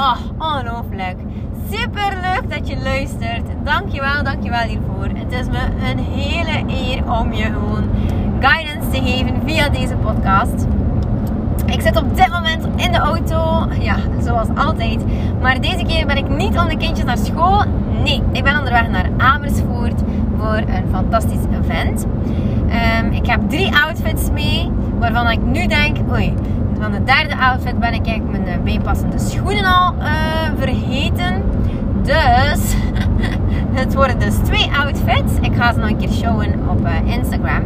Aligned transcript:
Oh, 0.00 0.16
ongelooflijk. 0.38 1.16
Super 1.70 2.18
leuk 2.20 2.50
dat 2.50 2.68
je 2.68 2.76
luistert. 2.82 3.42
Dankjewel, 3.64 4.22
dankjewel 4.22 4.60
hiervoor. 4.60 5.08
Het 5.14 5.32
is 5.32 5.46
me 5.46 5.90
een 5.90 5.98
hele 5.98 6.64
eer 6.68 7.12
om 7.20 7.32
je 7.32 7.42
gewoon 7.42 7.90
guidance 8.38 8.90
te 8.90 9.02
geven 9.02 9.42
via 9.46 9.68
deze 9.68 9.94
podcast. 9.94 10.66
Ik 11.66 11.80
zit 11.80 11.96
op 11.96 12.16
dit 12.16 12.28
moment 12.28 12.66
in 12.76 12.92
de 12.92 12.98
auto. 12.98 13.66
Ja, 13.80 13.96
zoals 14.22 14.48
altijd. 14.54 15.04
Maar 15.40 15.60
deze 15.60 15.84
keer 15.84 16.06
ben 16.06 16.16
ik 16.16 16.28
niet 16.28 16.58
om 16.58 16.68
de 16.68 16.76
kindjes 16.76 17.04
naar 17.04 17.18
school. 17.18 17.62
Nee, 18.02 18.22
ik 18.32 18.44
ben 18.44 18.58
onderweg 18.58 18.88
naar 18.88 19.10
Amersfoort 19.16 20.02
voor 20.38 20.56
een 20.56 20.84
fantastisch 20.90 21.44
event. 21.62 22.06
Ehm, 22.68 23.12
ik 23.12 23.26
heb 23.26 23.40
drie 23.48 23.74
outfits 23.84 24.30
mee, 24.30 24.70
waarvan 24.98 25.30
ik 25.30 25.42
nu 25.42 25.66
denk, 25.66 25.96
oei, 26.12 26.34
van 26.80 26.92
de 26.92 27.04
derde 27.04 27.36
outfit 27.36 27.78
ben 27.78 27.94
ik 27.94 28.06
eigenlijk 28.06 28.44
mijn 28.44 28.58
uh, 28.58 28.64
bijpassende 28.64 29.18
schoenen 29.18 29.64
al 29.64 29.94
uh, 29.98 30.06
vergeten. 30.58 31.42
Dus 32.02 32.74
het 33.80 33.94
worden 33.94 34.18
dus 34.18 34.34
twee 34.34 34.70
outfits. 34.80 35.32
Ik 35.40 35.54
ga 35.56 35.72
ze 35.72 35.78
nog 35.78 35.88
een 35.88 35.96
keer 35.96 36.12
showen 36.12 36.68
op 36.68 36.86
uh, 36.86 37.14
Instagram. 37.14 37.62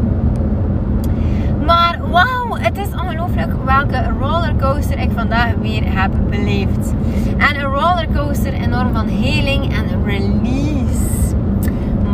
Maar 1.67 1.98
wauw, 2.11 2.57
het 2.59 2.79
is 2.79 2.89
ongelooflijk 2.89 3.53
welke 3.65 4.12
rollercoaster 4.20 4.98
ik 4.98 5.11
vandaag 5.15 5.55
weer 5.61 5.83
heb 5.85 6.11
beleefd. 6.31 6.95
En 7.39 7.57
een 7.57 7.73
rollercoaster 7.73 8.53
enorm 8.53 8.92
van 8.92 9.09
heling 9.09 9.75
en 9.75 10.05
release. 10.05 11.35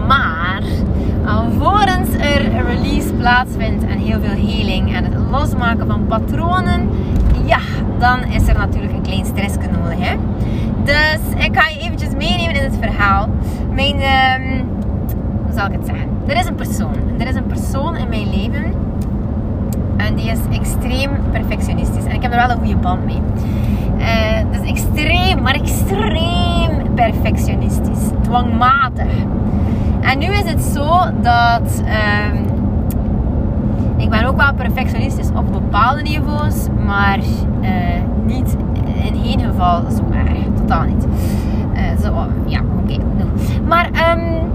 Maar 0.06 0.62
alvorens 1.30 2.08
er 2.08 2.54
een 2.54 2.66
release 2.66 3.12
plaatsvindt 3.12 3.84
en 3.84 3.98
heel 3.98 4.20
veel 4.20 4.46
heling 4.48 4.94
en 4.94 5.04
het 5.04 5.14
losmaken 5.30 5.86
van 5.86 6.06
patronen, 6.06 6.88
ja, 7.44 7.58
dan 7.98 8.24
is 8.24 8.48
er 8.48 8.54
natuurlijk 8.54 8.92
een 8.92 9.02
klein 9.02 9.24
stressje 9.24 9.70
nodig. 9.80 9.98
Hè? 9.98 10.16
Dus 10.84 11.44
ik 11.44 11.56
ga 11.56 11.68
je 11.68 11.80
eventjes 11.80 12.10
meenemen 12.10 12.54
in 12.54 12.62
het 12.62 12.76
verhaal. 12.80 13.28
Mijn, 13.72 13.94
um, 13.94 14.68
hoe 15.44 15.52
zal 15.54 15.66
ik 15.66 15.72
het 15.72 15.86
zeggen? 15.86 16.08
Er 16.26 16.36
is 16.36 16.46
een 16.46 16.54
persoon. 16.54 16.94
Er 17.18 17.26
is 17.26 17.34
een 17.34 17.46
persoon 17.46 17.96
in 17.96 18.08
mijn 18.08 18.30
leven 18.30 18.74
en 19.96 20.14
die 20.14 20.30
is 20.30 20.38
extreem 20.58 21.10
perfectionistisch. 21.32 22.04
En 22.04 22.14
ik 22.14 22.22
heb 22.22 22.32
er 22.32 22.46
wel 22.46 22.50
een 22.50 22.58
goede 22.58 22.76
band 22.76 23.04
mee. 23.04 23.22
Uh, 23.98 24.52
dus 24.52 24.68
extreem, 24.68 25.42
maar 25.42 25.54
extreem 25.54 26.94
perfectionistisch. 26.94 28.10
Dwangmatig. 28.22 29.12
En 30.00 30.18
nu 30.18 30.26
is 30.26 30.50
het 30.50 30.62
zo 30.62 30.98
dat 31.22 31.82
uh, 31.84 32.40
ik 33.96 34.10
ben 34.10 34.24
ook 34.24 34.36
wel 34.36 34.54
perfectionistisch 34.54 35.28
op 35.34 35.52
bepaalde 35.52 36.02
niveaus, 36.02 36.66
maar 36.86 37.18
uh, 37.18 37.68
niet 38.24 38.56
in 39.04 39.22
geen 39.22 39.40
geval 39.40 39.82
zo 39.90 40.02
erg. 40.12 40.38
Totaal 40.56 40.82
niet. 40.82 41.06
Uh, 41.74 41.80
zo, 42.02 42.14
ja, 42.46 42.60
oké. 42.80 42.92
Okay, 42.92 43.00
maar 43.68 44.16
um, 44.18 44.49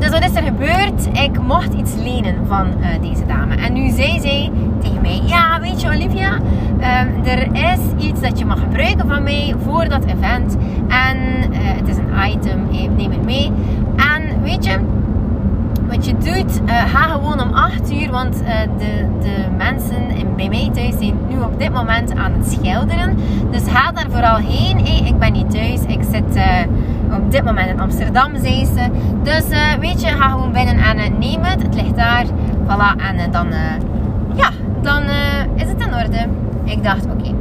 dus 0.00 0.10
wat 0.10 0.24
is 0.24 0.34
er 0.34 0.42
gebeurd? 0.42 1.06
Ik 1.12 1.40
mocht 1.42 1.72
iets 1.72 1.94
lenen 1.94 2.46
van 2.46 2.66
uh, 2.66 2.86
deze 3.00 3.26
dame. 3.26 3.54
En 3.54 3.72
nu 3.72 3.90
zei 3.90 4.20
zij 4.20 4.50
tegen 4.82 5.00
mij: 5.00 5.20
Ja, 5.24 5.60
weet 5.60 5.80
je, 5.80 5.88
Olivia, 5.88 6.32
um, 6.34 7.24
er 7.24 7.48
is 7.52 8.06
iets 8.06 8.20
dat 8.20 8.38
je 8.38 8.44
mag 8.44 8.60
gebruiken 8.60 9.08
van 9.08 9.22
mij 9.22 9.54
voor 9.64 9.88
dat 9.88 10.04
event. 10.04 10.56
En 10.88 11.16
uh, 11.52 11.58
het 11.58 11.88
is 11.88 11.96
een 11.96 12.30
item, 12.30 12.68
neem 12.96 13.10
het 13.10 13.24
mee. 13.24 13.52
En 13.96 14.42
weet 14.42 14.64
je, 14.64 14.78
wat 15.88 16.06
je 16.06 16.12
doet, 16.12 16.60
ga 16.66 17.02
gewoon 17.02 17.40
om 17.40 17.54
8 17.54 17.92
uur, 17.92 18.10
want 18.10 18.38
de, 18.78 19.06
de 19.20 19.44
mensen 19.56 20.10
in, 20.10 20.26
bij 20.36 20.48
mij 20.48 20.70
thuis 20.72 20.94
zijn 20.98 21.14
nu 21.28 21.40
op 21.40 21.58
dit 21.58 21.72
moment 21.72 22.14
aan 22.14 22.32
het 22.32 22.52
schilderen. 22.52 23.16
Dus 23.50 23.62
ga 23.68 23.92
daar 23.92 24.10
vooral 24.10 24.36
heen. 24.36 25.06
Ik 25.06 25.18
ben 25.18 25.32
niet 25.32 25.50
thuis, 25.50 25.80
ik 25.86 26.00
zit 26.10 26.42
op 27.16 27.30
dit 27.30 27.44
moment 27.44 27.68
in 27.68 27.80
Amsterdam, 27.80 28.36
zei 28.36 28.64
ze. 28.64 28.90
Dus 29.22 29.50
uh, 29.50 29.72
weet 29.80 30.00
je, 30.02 30.08
ga 30.08 30.28
gewoon 30.28 30.52
binnen 30.52 30.76
en 30.76 30.98
uh, 30.98 31.18
neem 31.18 31.42
het. 31.42 31.62
Het 31.62 31.74
ligt 31.74 31.96
daar. 31.96 32.24
Voilà. 32.64 33.06
En 33.08 33.16
uh, 33.16 33.22
dan, 33.30 33.46
ja, 34.34 34.48
dan 34.82 35.02
is 35.54 35.68
het 35.68 35.80
in 35.80 35.94
orde. 35.94 36.26
Ik 36.64 36.82
dacht, 36.84 37.04
oké. 37.04 37.34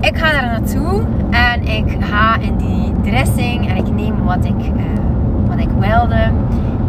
Ik 0.00 0.16
ga 0.16 0.32
daar 0.32 0.46
naartoe. 0.46 1.02
En 1.30 1.62
ik 1.62 1.96
ga 2.00 2.36
in 2.40 2.56
die 2.56 2.92
dressing. 3.02 3.68
En 3.68 3.76
ik 3.76 3.94
neem 3.94 4.24
wat 4.24 4.44
ik, 4.44 4.72
wat 5.48 5.58
ik 5.58 5.68
wilde. 5.78 6.30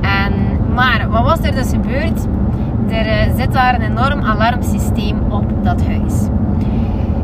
En, 0.01 0.33
maar, 0.73 1.05
wat 1.09 1.23
was 1.23 1.39
er 1.39 1.55
dus 1.55 1.69
gebeurd? 1.69 2.27
Er 2.89 3.31
zit 3.37 3.53
daar 3.53 3.75
een 3.75 3.81
enorm 3.81 4.21
alarmsysteem 4.23 5.17
op 5.29 5.63
dat 5.63 5.85
huis. 5.85 6.27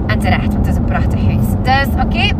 En 0.07 0.19
terecht, 0.19 0.53
want 0.53 0.65
het 0.65 0.67
is 0.67 0.75
een 0.75 0.83
prachtig 0.83 1.25
huis. 1.25 1.45
Dus, 1.63 2.03
oké. 2.03 2.35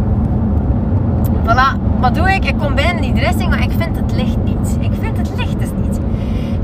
Voilà, 1.52 2.00
wat 2.00 2.16
doe 2.16 2.34
ik? 2.34 2.46
Ik 2.46 2.58
kom 2.58 2.76
binnen 2.76 3.04
in 3.04 3.14
die 3.14 3.24
dressing, 3.24 3.50
maar 3.50 3.62
ik 3.62 3.72
vind 3.78 3.96
het 3.96 4.12
licht 4.12 4.38
niet. 4.44 4.78
Ik 4.80 4.92
vind 5.00 5.18
het 5.18 5.32
licht 5.36 5.60
dus 5.60 5.70
niet. 5.82 6.00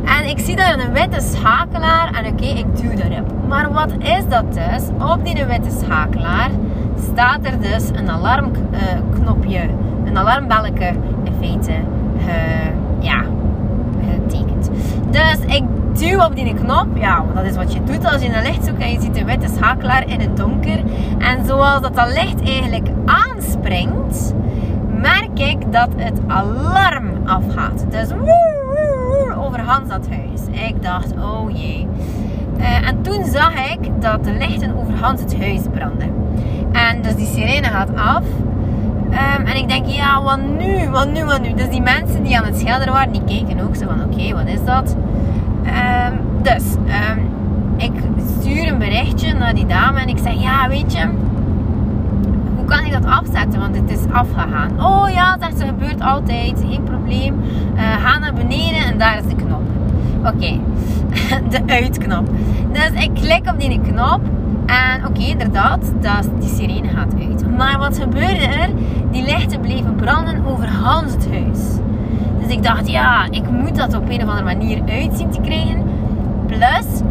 En 0.06 0.30
ik 0.30 0.40
zie 0.40 0.56
daar 0.56 0.80
een 0.80 0.94
witte 0.94 1.22
schakelaar 1.22 2.14
en 2.14 2.32
oké, 2.32 2.46
ik 2.46 2.66
duw 2.76 2.96
daarop. 2.96 3.32
Maar 3.48 3.74
wat 3.74 3.92
is 4.00 4.28
dat 4.30 4.54
dus? 4.54 4.84
Op 5.00 5.26
die 5.26 5.46
witte 5.46 5.70
schakelaar 5.84 6.50
staat 7.12 7.40
er 7.46 7.62
dus 7.62 7.90
een 7.94 8.10
alarmknopje, 8.10 9.64
uh, 9.64 9.70
een 10.06 10.18
alarmbelletje 10.18 10.94
in 11.24 11.34
feite, 11.40 11.72
uh, 11.72 13.00
ja, 13.00 13.24
getekend. 14.10 14.70
Dus 15.10 15.56
ik 15.56 15.64
duw 15.94 16.24
op 16.24 16.36
die 16.36 16.54
knop, 16.54 16.88
ja, 16.94 17.24
dat 17.34 17.46
is 17.46 17.56
wat 17.56 17.74
je 17.74 17.84
doet 17.84 18.06
als 18.06 18.22
je 18.22 18.36
een 18.36 18.44
licht 18.44 18.66
zoekt 18.66 18.82
en 18.82 18.92
je 18.92 19.02
ziet 19.02 19.16
de 19.16 19.26
witte 19.26 19.48
schakelaar 19.56 20.10
in 20.10 20.20
het 20.20 20.38
donker. 20.38 20.80
En 21.18 21.46
zoals 21.46 21.82
dat, 21.82 21.96
dat 21.96 22.08
licht 22.08 22.42
eigenlijk 22.44 22.88
aanspringt, 23.06 24.34
ik 25.40 25.72
dat 25.72 25.90
het 25.98 26.20
alarm 26.28 27.12
afgaat. 27.26 27.86
Dus 27.90 28.08
over 29.38 29.60
Hans 29.60 29.90
dat 29.90 30.08
huis. 30.10 30.68
Ik 30.68 30.84
dacht, 30.84 31.12
oh 31.12 31.52
jee. 31.52 31.88
Uh, 32.58 32.88
en 32.88 33.02
toen 33.02 33.26
zag 33.26 33.72
ik 33.72 34.02
dat 34.02 34.24
de 34.24 34.32
lichten 34.32 34.78
over 34.78 34.94
Hans 35.02 35.22
het 35.22 35.38
huis 35.40 35.62
branden. 35.74 36.14
En 36.72 37.02
dus 37.02 37.16
die 37.16 37.28
sirene 37.28 37.68
gaat 37.68 37.96
af. 37.96 38.24
Um, 39.10 39.46
en 39.46 39.56
ik 39.56 39.70
denk, 39.70 39.86
ja, 39.86 40.24
wat 40.24 40.40
nu? 40.58 40.90
Wat 40.90 41.12
nu? 41.12 41.26
Wat 41.26 41.42
nu? 41.42 41.54
Dus 41.54 41.70
die 41.70 41.82
mensen 41.82 42.24
die 42.24 42.38
aan 42.38 42.46
het 42.46 42.58
schilderen 42.58 42.94
waren, 42.94 43.12
die 43.12 43.24
keken 43.24 43.60
ook 43.60 43.76
zo 43.76 43.86
van, 43.86 44.04
oké, 44.04 44.34
wat 44.34 44.48
is 44.48 44.64
dat? 44.66 44.96
Um, 45.66 46.20
dus, 46.42 46.64
um, 46.74 47.30
ik 47.78 47.92
stuur 48.40 48.68
een 48.68 48.78
berichtje 48.78 49.34
naar 49.34 49.56
die 49.56 49.66
dame 49.66 50.00
en 50.00 50.08
ik 50.08 50.18
zeg, 50.18 50.42
ja, 50.42 50.68
weet 50.70 50.94
je, 50.94 51.08
kan 52.68 52.86
ik 52.86 52.92
dat 52.92 53.06
afzetten? 53.06 53.60
Want 53.60 53.76
het 53.76 53.90
is 53.90 54.12
afgegaan. 54.12 54.72
Oh 54.80 55.10
ja, 55.10 55.38
ze, 55.58 55.66
gebeurt 55.66 56.02
altijd, 56.02 56.64
geen 56.70 56.84
probleem. 56.84 57.36
Uh, 57.76 57.82
ga 58.06 58.20
naar 58.20 58.34
beneden 58.34 58.80
en 58.86 58.98
daar 58.98 59.18
is 59.18 59.28
de 59.28 59.36
knop. 59.36 59.62
Oké, 60.20 60.60
de 61.58 61.62
uitknop. 61.66 62.30
Dus 62.72 63.04
ik 63.04 63.14
klik 63.14 63.50
op 63.52 63.60
die 63.60 63.82
knop 63.82 64.22
en 64.66 65.06
oké, 65.06 65.22
inderdaad, 65.22 65.94
dat, 66.02 66.30
die 66.40 66.50
sirene 66.50 66.88
gaat 66.88 67.14
uit. 67.20 67.58
Maar 67.58 67.78
wat 67.78 68.00
gebeurde 68.00 68.48
er? 68.48 68.70
Die 69.12 69.24
lichten 69.24 69.60
bleven 69.60 69.96
branden 69.96 70.46
over 70.46 70.68
Hans 70.68 71.12
het 71.12 71.28
huis. 71.30 71.60
Dus 72.42 72.56
ik 72.56 72.64
dacht, 72.64 72.90
ja, 72.90 73.26
ik 73.30 73.50
moet 73.50 73.76
dat 73.76 73.96
op 73.96 74.10
een 74.10 74.24
of 74.24 74.30
andere 74.30 74.44
manier 74.44 74.82
uitzien 74.90 75.30
te 75.30 75.42
krijgen. 75.42 75.84
Plus, 76.48 77.02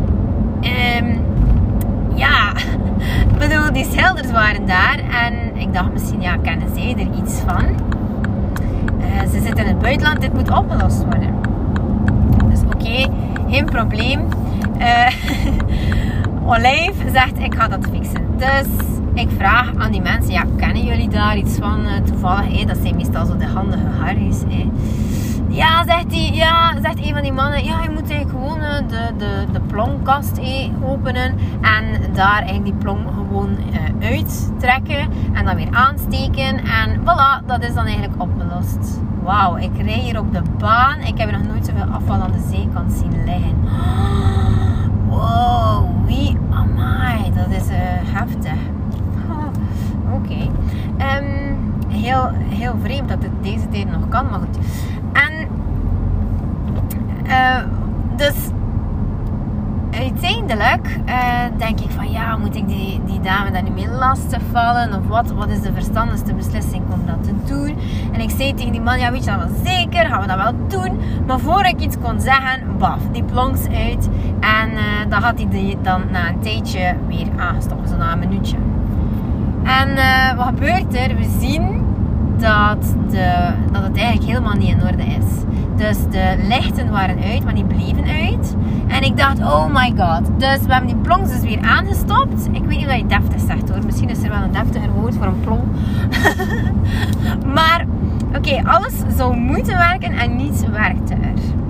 um, 1.01 1.26
ik 3.37 3.49
bedoel, 3.49 3.73
die 3.73 3.87
schilders 3.91 4.31
waren 4.31 4.67
daar. 4.67 4.99
En 4.99 5.57
ik 5.57 5.73
dacht 5.73 5.93
misschien, 5.93 6.21
ja, 6.21 6.37
kennen 6.37 6.69
zij 6.75 6.95
er 6.99 7.19
iets 7.19 7.41
van? 7.47 7.65
Uh, 9.01 9.21
ze 9.21 9.41
zitten 9.43 9.59
in 9.59 9.67
het 9.67 9.79
buitenland, 9.79 10.21
dit 10.21 10.33
moet 10.33 10.51
opgelost 10.51 11.05
worden. 11.05 11.35
Dus 12.49 12.61
oké, 12.61 13.11
geen 13.49 13.65
probleem. 13.65 14.21
Uh, 14.79 15.07
Olijf 16.53 16.95
zegt, 17.13 17.39
ik 17.39 17.55
ga 17.55 17.69
dat 17.69 17.89
fixen. 17.93 18.27
Dus 18.37 18.87
ik 19.15 19.29
vraag 19.37 19.73
aan 19.77 19.93
die 19.93 20.03
mensen, 20.03 20.33
ja, 20.33 20.45
kennen 20.57 20.85
jullie 20.85 21.09
daar 21.09 21.37
iets 21.37 21.57
van 21.59 21.81
uh, 21.81 21.93
toevallig? 22.05 22.65
Dat 22.65 22.77
zijn 22.83 22.97
meestal 22.97 23.27
zo 23.27 23.37
de 23.37 23.47
handige 23.47 23.87
harries. 24.01 24.41
Hey. 24.49 24.71
Ja, 25.57 25.85
zegt 25.85 26.13
hij, 26.13 26.31
ja, 26.33 26.73
zegt 26.83 27.07
een 27.07 27.15
van 27.15 27.23
die 27.23 27.33
mannen, 27.33 27.65
ja, 27.65 27.83
je 27.83 27.91
moet 27.91 28.11
eigenlijk 28.11 28.31
gewoon 28.31 28.61
eh, 28.61 28.89
de, 28.89 29.11
de, 29.19 29.45
de 29.53 29.61
plongkast 29.61 30.37
eh, 30.39 30.71
openen 30.85 31.35
en 31.61 32.13
daar 32.13 32.37
eigenlijk 32.39 32.65
die 32.65 32.75
plong 32.75 33.07
gewoon 33.15 33.51
uh, 33.51 34.09
uittrekken 34.11 35.09
en 35.33 35.45
dan 35.45 35.57
weer 35.57 35.71
aansteken 35.71 36.59
en 36.65 37.01
voilà, 37.01 37.47
dat 37.47 37.63
is 37.63 37.75
dan 37.75 37.85
eigenlijk 37.85 38.23
opgelost. 38.23 39.01
Wauw, 39.23 39.57
ik 39.57 39.71
rij 39.77 39.99
hier 39.99 40.19
op 40.19 40.33
de 40.33 40.43
baan, 40.59 41.01
ik 41.01 41.19
heb 41.19 41.31
nog 41.31 41.43
nooit 41.43 41.67
zoveel 41.67 41.93
afval 41.93 42.21
aan 42.21 42.33
de 42.33 42.49
zeekant 42.57 42.93
zien 42.93 43.25
liggen. 43.25 43.55
Wow, 45.09 46.07
wie, 46.07 46.37
amai, 46.51 47.33
dat 47.35 47.51
is 47.51 47.69
heftig. 48.05 48.59
Oké. 50.17 50.51
Ehm, 50.97 51.55
heel, 51.89 52.31
heel 52.49 52.75
vreemd 52.83 53.09
dat 53.09 53.23
het 53.23 53.43
deze 53.43 53.69
tijd 53.69 53.91
nog 53.91 54.09
kan, 54.09 54.27
maar 54.31 54.39
goed. 54.39 54.59
En 57.29 57.63
uh, 57.63 58.17
dus 58.17 58.35
uiteindelijk 59.91 60.99
uh, 61.07 61.15
denk 61.57 61.81
ik 61.81 61.91
van 61.91 62.11
ja, 62.11 62.37
moet 62.37 62.57
ik 62.57 62.69
die, 62.69 63.01
die 63.07 63.21
dame 63.21 63.51
daar 63.51 63.63
nu 63.63 63.71
mee 63.71 63.89
lastig 63.89 64.41
vallen? 64.53 64.95
Of 64.99 65.07
wat, 65.09 65.31
wat 65.31 65.49
is 65.49 65.61
de 65.61 65.73
verstandigste 65.73 66.35
beslissing 66.35 66.83
om 66.93 67.01
dat 67.07 67.25
te 67.25 67.55
doen? 67.55 67.77
En 68.13 68.21
ik 68.21 68.31
zei 68.31 68.55
tegen 68.55 68.73
die 68.73 68.81
man, 68.81 68.99
ja 68.99 69.11
weet 69.11 69.25
je 69.25 69.31
dat 69.31 69.39
wel 69.39 69.65
zeker, 69.65 70.07
gaan 70.07 70.21
we 70.21 70.27
dat 70.27 70.37
wel 70.37 70.53
doen? 70.69 71.01
Maar 71.27 71.39
voor 71.39 71.65
ik 71.65 71.81
iets 71.81 71.97
kon 72.03 72.21
zeggen, 72.21 72.77
baf, 72.79 72.99
die 73.13 73.25
plonks 73.25 73.69
uit. 73.69 74.09
En 74.41 74.71
uh, 74.71 74.81
dan 75.09 75.23
had 75.23 75.39
hij 75.39 75.49
die 75.49 75.79
dan 75.83 76.03
na 76.11 76.29
een 76.29 76.41
tijdje 76.41 76.97
weer 77.09 77.27
aangestopt, 77.37 77.89
zo 77.89 77.97
na 77.97 78.13
een 78.13 78.19
minuutje. 78.19 78.57
En 79.63 79.89
wat 80.37 80.47
gebeurt 80.47 80.97
er? 80.97 81.17
We 81.17 81.37
zien 81.41 81.85
dat, 82.39 82.95
de, 83.11 83.53
dat 83.73 83.83
het 83.83 83.97
eigenlijk 83.97 84.27
helemaal 84.27 84.55
niet 84.55 84.69
in 84.69 84.83
orde 84.83 85.05
is. 85.05 85.46
Dus 85.77 85.97
de 86.11 86.37
lichten 86.49 86.91
waren 86.91 87.23
uit, 87.23 87.45
maar 87.45 87.55
die 87.55 87.65
bleven 87.65 88.05
uit. 88.05 88.55
En 88.87 89.03
ik 89.03 89.17
dacht, 89.17 89.39
oh 89.39 89.67
my 89.67 89.93
god. 89.97 90.41
Dus 90.41 90.59
we 90.61 90.73
hebben 90.73 90.87
die 90.87 90.97
plonks 90.97 91.31
dus 91.31 91.41
weer 91.41 91.61
aangestopt. 91.61 92.49
Ik 92.53 92.65
weet 92.65 92.79
niet 92.79 92.87
of 92.87 92.97
je 92.97 93.07
deftig 93.07 93.41
zegt 93.41 93.69
hoor. 93.69 93.85
Misschien 93.85 94.09
is 94.09 94.23
er 94.23 94.29
wel 94.29 94.43
een 94.43 94.53
deftiger 94.53 94.91
woord 94.91 95.15
voor 95.17 95.27
een 95.27 95.41
plong. 95.41 95.63
maar 97.57 97.87
oké, 98.37 98.63
alles 98.65 98.95
zou 99.17 99.37
moeten 99.37 99.77
werken 99.77 100.13
en 100.13 100.37
niets 100.37 100.61
werkte 100.61 101.15
er. 101.15 101.65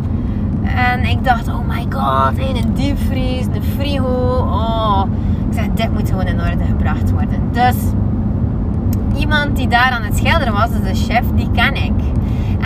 En 0.77 1.05
ik 1.05 1.25
dacht, 1.25 1.49
oh 1.49 1.69
my 1.69 1.87
god, 1.91 2.39
een 2.39 2.75
diepvries, 2.75 3.47
een 3.47 3.63
frigo. 3.77 4.49
Oh, 4.51 5.03
ik 5.51 5.55
zeg, 5.55 5.67
dit 5.75 5.93
moet 5.93 6.11
gewoon 6.11 6.27
in 6.27 6.41
orde 6.41 6.65
gebracht 6.65 7.11
worden. 7.11 7.41
Dus 7.53 7.77
iemand 9.19 9.57
die 9.57 9.69
daar 9.69 9.91
aan 9.91 10.03
het 10.03 10.17
schilderen 10.17 10.53
was, 10.53 10.71
dus 10.71 10.81
de 10.81 11.13
chef, 11.13 11.25
die 11.35 11.51
ken 11.51 11.75
ik. 11.75 11.93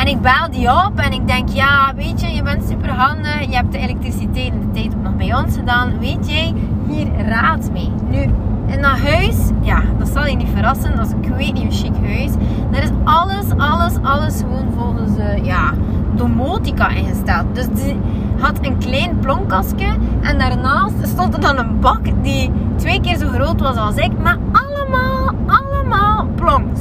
En 0.01 0.07
ik 0.07 0.21
bel 0.21 0.51
die 0.51 0.71
op 0.87 0.93
en 0.97 1.13
ik 1.13 1.27
denk, 1.27 1.49
ja, 1.49 1.93
weet 1.97 2.21
je, 2.21 2.27
je 2.27 2.43
bent 2.43 2.63
super 2.69 2.91
handig. 2.91 3.41
Je 3.41 3.55
hebt 3.55 3.73
de 3.73 3.79
elektriciteit 3.79 4.53
in 4.53 4.61
de 4.61 4.71
tijd 4.71 4.95
ook 4.95 5.03
nog 5.03 5.17
bij 5.17 5.35
ons 5.35 5.57
gedaan. 5.57 5.99
Weet 5.99 6.31
jij, 6.31 6.55
hier 6.89 7.27
raad 7.27 7.71
mee. 7.73 7.91
Nu, 8.11 8.19
in 8.67 8.83
dat 8.83 8.99
huis, 8.99 9.37
ja, 9.61 9.83
dat 9.99 10.09
zal 10.09 10.27
je 10.27 10.37
niet 10.37 10.49
verrassen. 10.55 10.97
Dat 10.97 11.07
is, 11.07 11.13
ik 11.13 11.35
weet 11.37 11.53
niet, 11.53 11.63
een 11.63 11.73
chic 11.73 12.07
huis. 12.07 12.31
Daar 12.71 12.83
is 12.83 12.91
alles, 13.05 13.45
alles, 13.57 13.95
alles 14.03 14.41
gewoon 14.41 14.73
volgens, 14.77 15.19
uh, 15.19 15.45
ja, 15.45 15.73
domotica 16.15 16.89
ingesteld. 16.89 17.55
Dus 17.55 17.67
die 17.67 17.97
had 18.39 18.59
een 18.63 18.79
klein 18.79 19.19
plonkastje. 19.19 19.97
En 20.21 20.39
daarnaast 20.39 20.95
stond 21.03 21.35
er 21.35 21.41
dan 21.41 21.59
een 21.59 21.81
bak 21.81 22.01
die 22.23 22.51
twee 22.77 23.01
keer 23.01 23.17
zo 23.17 23.29
groot 23.29 23.61
was 23.61 23.77
als 23.77 23.97
ik. 23.97 24.19
Maar 24.23 24.37
allemaal, 24.53 25.35
allemaal 25.47 26.27
plonks. 26.35 26.81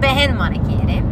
Begin 0.00 0.36
maar 0.36 0.50
een 0.50 0.66
keer, 0.66 0.94
hè. 0.94 1.09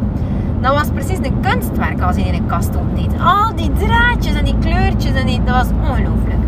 Dat 0.61 0.75
was 0.75 0.89
precies 0.95 1.19
de 1.19 1.33
kunstwerk 1.41 2.01
als 2.01 2.17
je 2.17 2.23
in 2.23 2.35
een 2.35 2.47
kast 2.47 2.77
opdeed. 2.77 3.11
Al 3.23 3.55
die 3.55 3.73
draadjes 3.73 4.35
en 4.35 4.45
die 4.45 4.59
kleurtjes 4.61 5.13
en 5.13 5.27
die, 5.27 5.41
dat 5.45 5.55
was 5.55 5.91
ongelooflijk. 5.91 6.39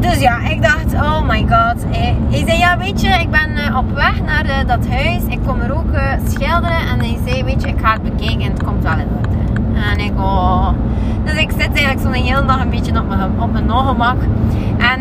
Dus 0.00 0.20
ja, 0.20 0.38
ik 0.48 0.62
dacht, 0.62 0.94
oh 0.94 1.28
my 1.28 1.40
god. 1.40 1.84
Hij, 1.88 2.44
zei, 2.46 2.58
ja 2.58 2.78
weet 2.78 3.00
je, 3.00 3.08
ik 3.08 3.30
ben 3.30 3.56
eh, 3.56 3.76
op 3.76 3.94
weg 3.94 4.22
naar 4.22 4.46
uh, 4.46 4.52
dat 4.66 4.88
huis. 4.88 5.22
Ik 5.28 5.38
kom 5.46 5.60
er 5.60 5.76
ook 5.76 5.90
schilderen. 6.28 6.88
En 6.92 6.98
hij 6.98 7.18
zei, 7.26 7.44
weet 7.44 7.62
je, 7.62 7.68
ik 7.68 7.80
ga 7.80 7.92
het 7.92 8.02
bekijken 8.02 8.40
en 8.40 8.50
het 8.50 8.64
komt 8.64 8.82
wel 8.82 8.92
in 8.98 9.08
orde. 9.16 9.28
En 9.92 9.98
ik, 9.98 10.12
oh. 10.18 10.68
Dus 11.24 11.34
ik 11.34 11.50
zit 11.50 11.60
eigenlijk 11.74 12.00
zo'n 12.00 12.12
hele 12.12 12.44
dag 12.44 12.60
een 12.60 12.70
beetje 12.70 13.00
op 13.00 13.08
mijn, 13.08 13.40
op 13.40 13.96
mijn. 13.98 14.18
En 14.78 15.00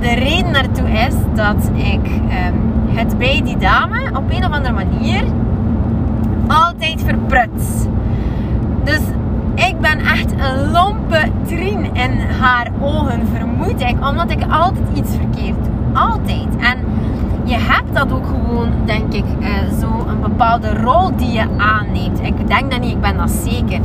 de 0.00 0.14
reden 0.14 0.52
daartoe 0.52 0.90
is 0.90 1.14
dat 1.34 1.70
ik 1.74 2.06
um, 2.06 2.72
het 2.94 3.18
bij 3.18 3.40
die 3.44 3.56
dame 3.56 4.10
op 4.14 4.30
een 4.30 4.44
of 4.44 4.50
andere 4.50 4.72
manier 4.72 5.24
altijd 6.50 7.02
verprut. 7.02 7.88
Dus 8.84 9.00
ik 9.54 9.80
ben 9.80 9.98
echt 9.98 10.32
een 10.32 10.70
lompe 10.70 11.30
trien 11.46 11.94
in 11.94 12.20
haar 12.40 12.70
ogen, 12.80 13.26
vermoed 13.34 13.80
ik. 13.80 14.06
Omdat 14.06 14.30
ik 14.30 14.42
altijd 14.50 14.84
iets 14.94 15.10
verkeerd 15.10 15.56
doe. 15.64 16.00
Altijd. 16.00 16.56
En 16.58 16.78
je 17.44 17.56
hebt 17.56 17.94
dat 17.94 18.12
ook 18.12 18.26
gewoon, 18.26 18.68
denk 18.84 19.12
ik, 19.12 19.24
eh, 19.40 19.50
zo 19.80 20.06
een 20.08 20.20
bepaalde 20.20 20.74
rol 20.74 21.16
die 21.16 21.32
je 21.32 21.46
aanneemt. 21.56 22.20
Ik 22.22 22.48
denk 22.48 22.70
dat 22.70 22.80
niet, 22.80 22.90
ik 22.90 23.00
ben 23.00 23.16
dat 23.16 23.30
zeker. 23.30 23.80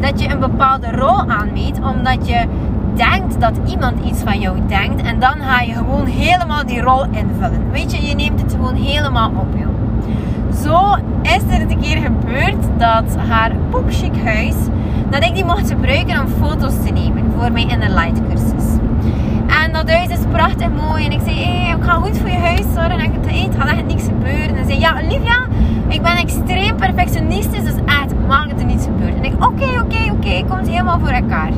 Dat 0.00 0.20
je 0.20 0.28
een 0.28 0.40
bepaalde 0.40 0.90
rol 0.90 1.28
aanneemt 1.28 1.80
omdat 1.82 2.28
je 2.28 2.46
denkt 2.94 3.40
dat 3.40 3.52
iemand 3.66 4.04
iets 4.04 4.22
van 4.22 4.40
jou 4.40 4.58
denkt. 4.66 5.02
En 5.02 5.20
dan 5.20 5.34
ga 5.40 5.60
je 5.60 5.74
gewoon 5.74 6.06
helemaal 6.06 6.66
die 6.66 6.80
rol 6.80 7.04
invullen. 7.04 7.70
Weet 7.70 7.96
je, 7.96 8.06
je 8.06 8.14
neemt 8.14 8.40
het 8.40 8.52
gewoon 8.52 8.74
helemaal 8.74 9.30
op 9.36 9.58
jou 9.58 9.79
zo 10.70 10.96
is 11.22 11.54
er 11.54 11.60
een 11.60 11.80
keer 11.80 11.96
gebeurd 11.96 12.62
dat 12.78 13.16
haar 13.28 13.52
poepchic 13.70 14.12
huis, 14.24 14.54
dat 15.10 15.24
ik 15.24 15.34
die 15.34 15.44
mocht 15.44 15.70
gebruiken 15.70 16.20
om 16.20 16.28
foto's 16.28 16.74
te 16.84 16.92
nemen 16.92 17.32
voor 17.36 17.52
mijn 17.52 17.68
inner 17.68 17.90
light 17.90 18.20
cursus. 18.28 18.64
En 19.64 19.72
dat 19.72 19.90
huis 19.90 20.08
is 20.08 20.24
prachtig 20.32 20.68
mooi. 20.86 21.04
En 21.04 21.12
ik 21.12 21.20
zei, 21.24 21.36
ik 21.76 21.82
ga 21.82 21.92
goed 21.92 22.18
voor 22.18 22.30
je 22.30 22.36
huis 22.36 22.64
zorgen. 22.74 22.98
En 22.98 23.00
ik 23.00 23.12
zei, 23.24 23.42
het 23.44 23.54
gaat 23.58 23.68
echt 23.68 23.86
niks 23.86 24.04
gebeuren. 24.04 24.56
En 24.56 24.66
zei, 24.66 24.78
ja, 24.78 24.92
Olivia, 25.02 25.38
ik 25.88 26.02
ben 26.02 26.16
extreem 26.16 26.76
perfectionistisch, 26.76 27.64
dus 27.64 27.84
echt, 27.86 28.14
mag 28.26 28.48
het 28.48 28.60
er 28.60 28.66
niets 28.66 28.84
gebeuren. 28.84 29.16
En 29.16 29.24
ik, 29.24 29.44
oké, 29.44 29.80
oké, 29.80 30.12
oké, 30.12 30.44
komt 30.48 30.68
helemaal 30.68 30.98
voor 30.98 31.08
elkaar. 31.08 31.50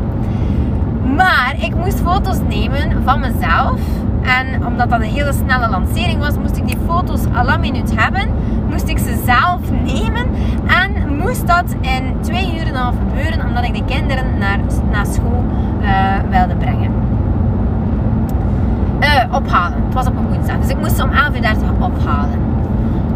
Maar 1.17 1.55
ik 1.58 1.75
moest 1.75 2.00
foto's 2.00 2.38
nemen 2.49 3.03
van 3.05 3.20
mezelf. 3.20 3.81
En 4.23 4.67
omdat 4.67 4.91
dat 4.91 5.00
een 5.00 5.15
hele 5.15 5.32
snelle 5.32 5.69
lancering 5.69 6.19
was, 6.19 6.37
moest 6.37 6.56
ik 6.56 6.67
die 6.67 6.79
foto's 6.87 7.20
à 7.35 7.44
la 7.44 7.56
minuut 7.56 7.93
hebben 7.97 8.29
moest 8.72 8.88
ik 8.88 8.98
ze 8.98 9.22
zelf 9.24 9.60
nemen. 9.70 10.26
En 10.66 11.17
moest 11.17 11.46
dat 11.46 11.64
in 11.81 12.17
twee 12.20 12.55
uur 12.55 12.60
en 12.60 12.69
een 12.69 12.74
half 12.74 12.94
gebeuren, 13.08 13.46
omdat 13.46 13.64
ik 13.64 13.74
de 13.74 13.84
kinderen 13.84 14.38
naar, 14.38 14.58
naar 14.91 15.06
school 15.06 15.44
uh, 15.81 15.88
wilde 16.31 16.55
brengen. 16.55 16.91
Uh, 19.00 19.34
ophalen. 19.34 19.84
Het 19.84 19.94
was 19.94 20.06
op 20.06 20.17
een 20.17 20.29
woensdag. 20.29 20.58
Dus 20.58 20.69
ik 20.69 20.79
moest 20.79 20.96
ze 20.96 21.02
om 21.02 21.10
11.30 21.10 21.17
uur 21.41 21.84
ophalen. 21.84 22.50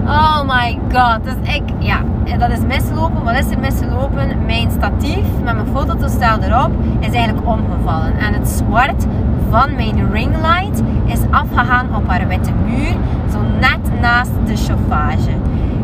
Oh 0.06 0.42
my 0.46 0.78
god. 0.92 1.24
Dus 1.24 1.54
ik, 1.54 1.62
ja, 1.78 2.00
dat 2.38 2.50
is 2.50 2.60
mislopen. 2.60 3.24
Wat 3.24 3.38
is 3.38 3.50
er 3.50 3.58
mislopen? 3.58 4.44
Mijn 4.46 4.70
statief 4.70 5.26
met 5.44 5.54
mijn 5.54 5.66
fototoestel 5.72 6.38
erop 6.38 6.70
is 7.00 7.10
eigenlijk 7.10 7.46
omgevallen. 7.46 8.18
En 8.18 8.32
het 8.32 8.48
zwart 8.48 9.06
van 9.50 9.74
mijn 9.74 10.12
ringlight 10.12 10.82
is 11.04 11.18
afgegaan 11.30 11.96
op 11.96 12.08
haar 12.08 12.28
witte 12.28 12.52
muur. 12.66 12.94
Zo 13.32 13.38
net 13.60 14.00
naast 14.00 14.30
de 14.46 14.56
chauffage. 14.56 15.30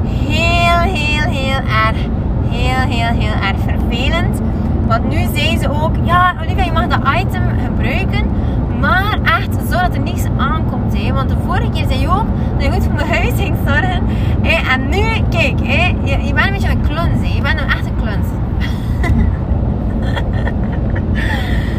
Heel, 0.05 0.79
heel, 0.79 1.31
heel 1.31 1.61
erg. 1.87 1.97
Heel, 2.49 2.89
heel, 2.89 3.19
heel 3.19 3.35
erg 3.43 3.57
vervelend. 3.59 4.41
Want 4.87 5.09
nu 5.09 5.19
zei 5.35 5.59
ze 5.59 5.71
ook, 5.71 5.95
ja 6.03 6.35
Olivia, 6.43 6.65
je 6.65 6.73
mag 6.73 6.87
dat 6.87 7.01
item 7.21 7.43
gebruiken. 7.65 8.25
Maar 8.81 9.19
echt 9.25 9.55
zodat 9.69 9.95
er 9.95 10.01
niks 10.01 10.25
aankomt. 10.37 10.99
Hè. 10.99 11.13
Want 11.13 11.29
de 11.29 11.37
vorige 11.47 11.71
keer 11.71 11.87
zei 11.89 12.01
je 12.01 12.09
ook 12.09 12.27
dat 12.57 12.65
je 12.65 12.73
goed 12.73 12.85
voor 12.85 12.95
mijn 12.95 13.09
huis 13.09 13.33
ging 13.37 13.57
zorgen. 13.67 14.03
En 14.71 14.89
nu, 14.89 15.23
kijk, 15.31 15.59
je, 15.61 16.33
bent 16.35 16.47
een 16.47 16.53
beetje 16.53 16.69
een 16.69 16.81
kluns. 16.81 17.29
Hè. 17.29 17.35
Je 17.35 17.43
bent 17.43 17.61
een 17.61 17.69
echte 17.69 17.91
kluns. 18.01 18.27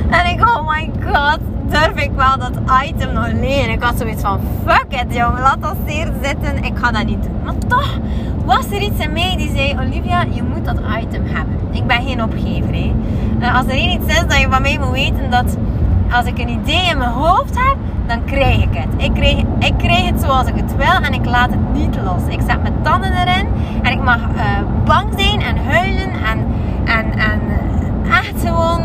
en 0.18 0.26
ik, 0.32 0.48
oh 0.48 0.70
my 0.70 0.92
god 1.06 1.53
durf 1.70 2.04
ik 2.04 2.12
wel 2.16 2.38
dat 2.38 2.52
item 2.86 3.14
nog 3.14 3.32
leren. 3.32 3.70
Ik 3.70 3.84
had 3.84 3.98
zoiets 3.98 4.22
van, 4.22 4.40
fuck 4.66 4.86
it 4.90 5.16
jongen, 5.16 5.42
laat 5.42 5.62
dat 5.62 5.76
zeer 5.88 6.12
zitten. 6.22 6.64
Ik 6.64 6.78
ga 6.78 6.92
dat 6.92 7.06
niet 7.06 7.24
doen. 7.24 7.42
Maar 7.44 7.58
toch 7.68 8.00
was 8.46 8.66
er 8.66 8.82
iets 8.82 9.00
in 9.00 9.14
mij 9.14 9.36
die 9.38 9.52
zei, 9.56 9.76
Olivia, 9.80 10.26
je 10.30 10.44
moet 10.44 10.66
dat 10.66 10.78
item 11.02 11.26
hebben. 11.26 11.60
Ik 11.72 11.88
ben 11.88 12.02
geen 12.02 12.24
opgever. 12.24 12.74
Hè. 12.74 12.94
Eh, 13.40 13.56
als 13.56 13.66
er 13.66 13.78
iets 13.78 14.06
is 14.08 14.26
dat 14.28 14.40
je 14.40 14.48
van 14.50 14.62
mij 14.62 14.78
moet 14.80 14.92
weten, 14.92 15.30
dat 15.30 15.58
als 16.12 16.26
ik 16.26 16.38
een 16.38 16.50
idee 16.50 16.90
in 16.90 16.98
mijn 16.98 17.10
hoofd 17.10 17.56
heb, 17.56 17.76
dan 18.08 18.26
krijg 18.26 18.64
ik 18.64 18.70
het. 18.72 18.88
Ik 18.98 19.14
krijg, 19.14 19.38
ik 19.60 19.74
krijg 19.78 20.06
het 20.06 20.22
zoals 20.22 20.48
ik 20.48 20.56
het 20.56 20.76
wil 20.76 21.02
en 21.02 21.14
ik 21.14 21.26
laat 21.26 21.50
het 21.50 21.74
niet 21.74 21.96
los. 22.04 22.22
Ik 22.30 22.40
zet 22.48 22.62
mijn 22.62 22.82
tanden 22.82 23.12
erin 23.12 23.48
en 23.82 23.92
ik 23.92 24.04
mag 24.04 24.18
uh, 24.18 24.42
bang 24.86 25.08
zijn 25.18 25.42
en 25.42 25.58
huilen 25.66 26.10
en, 26.10 26.46
en, 26.86 27.20
en 27.20 27.42
echt 28.10 28.46
gewoon 28.46 28.82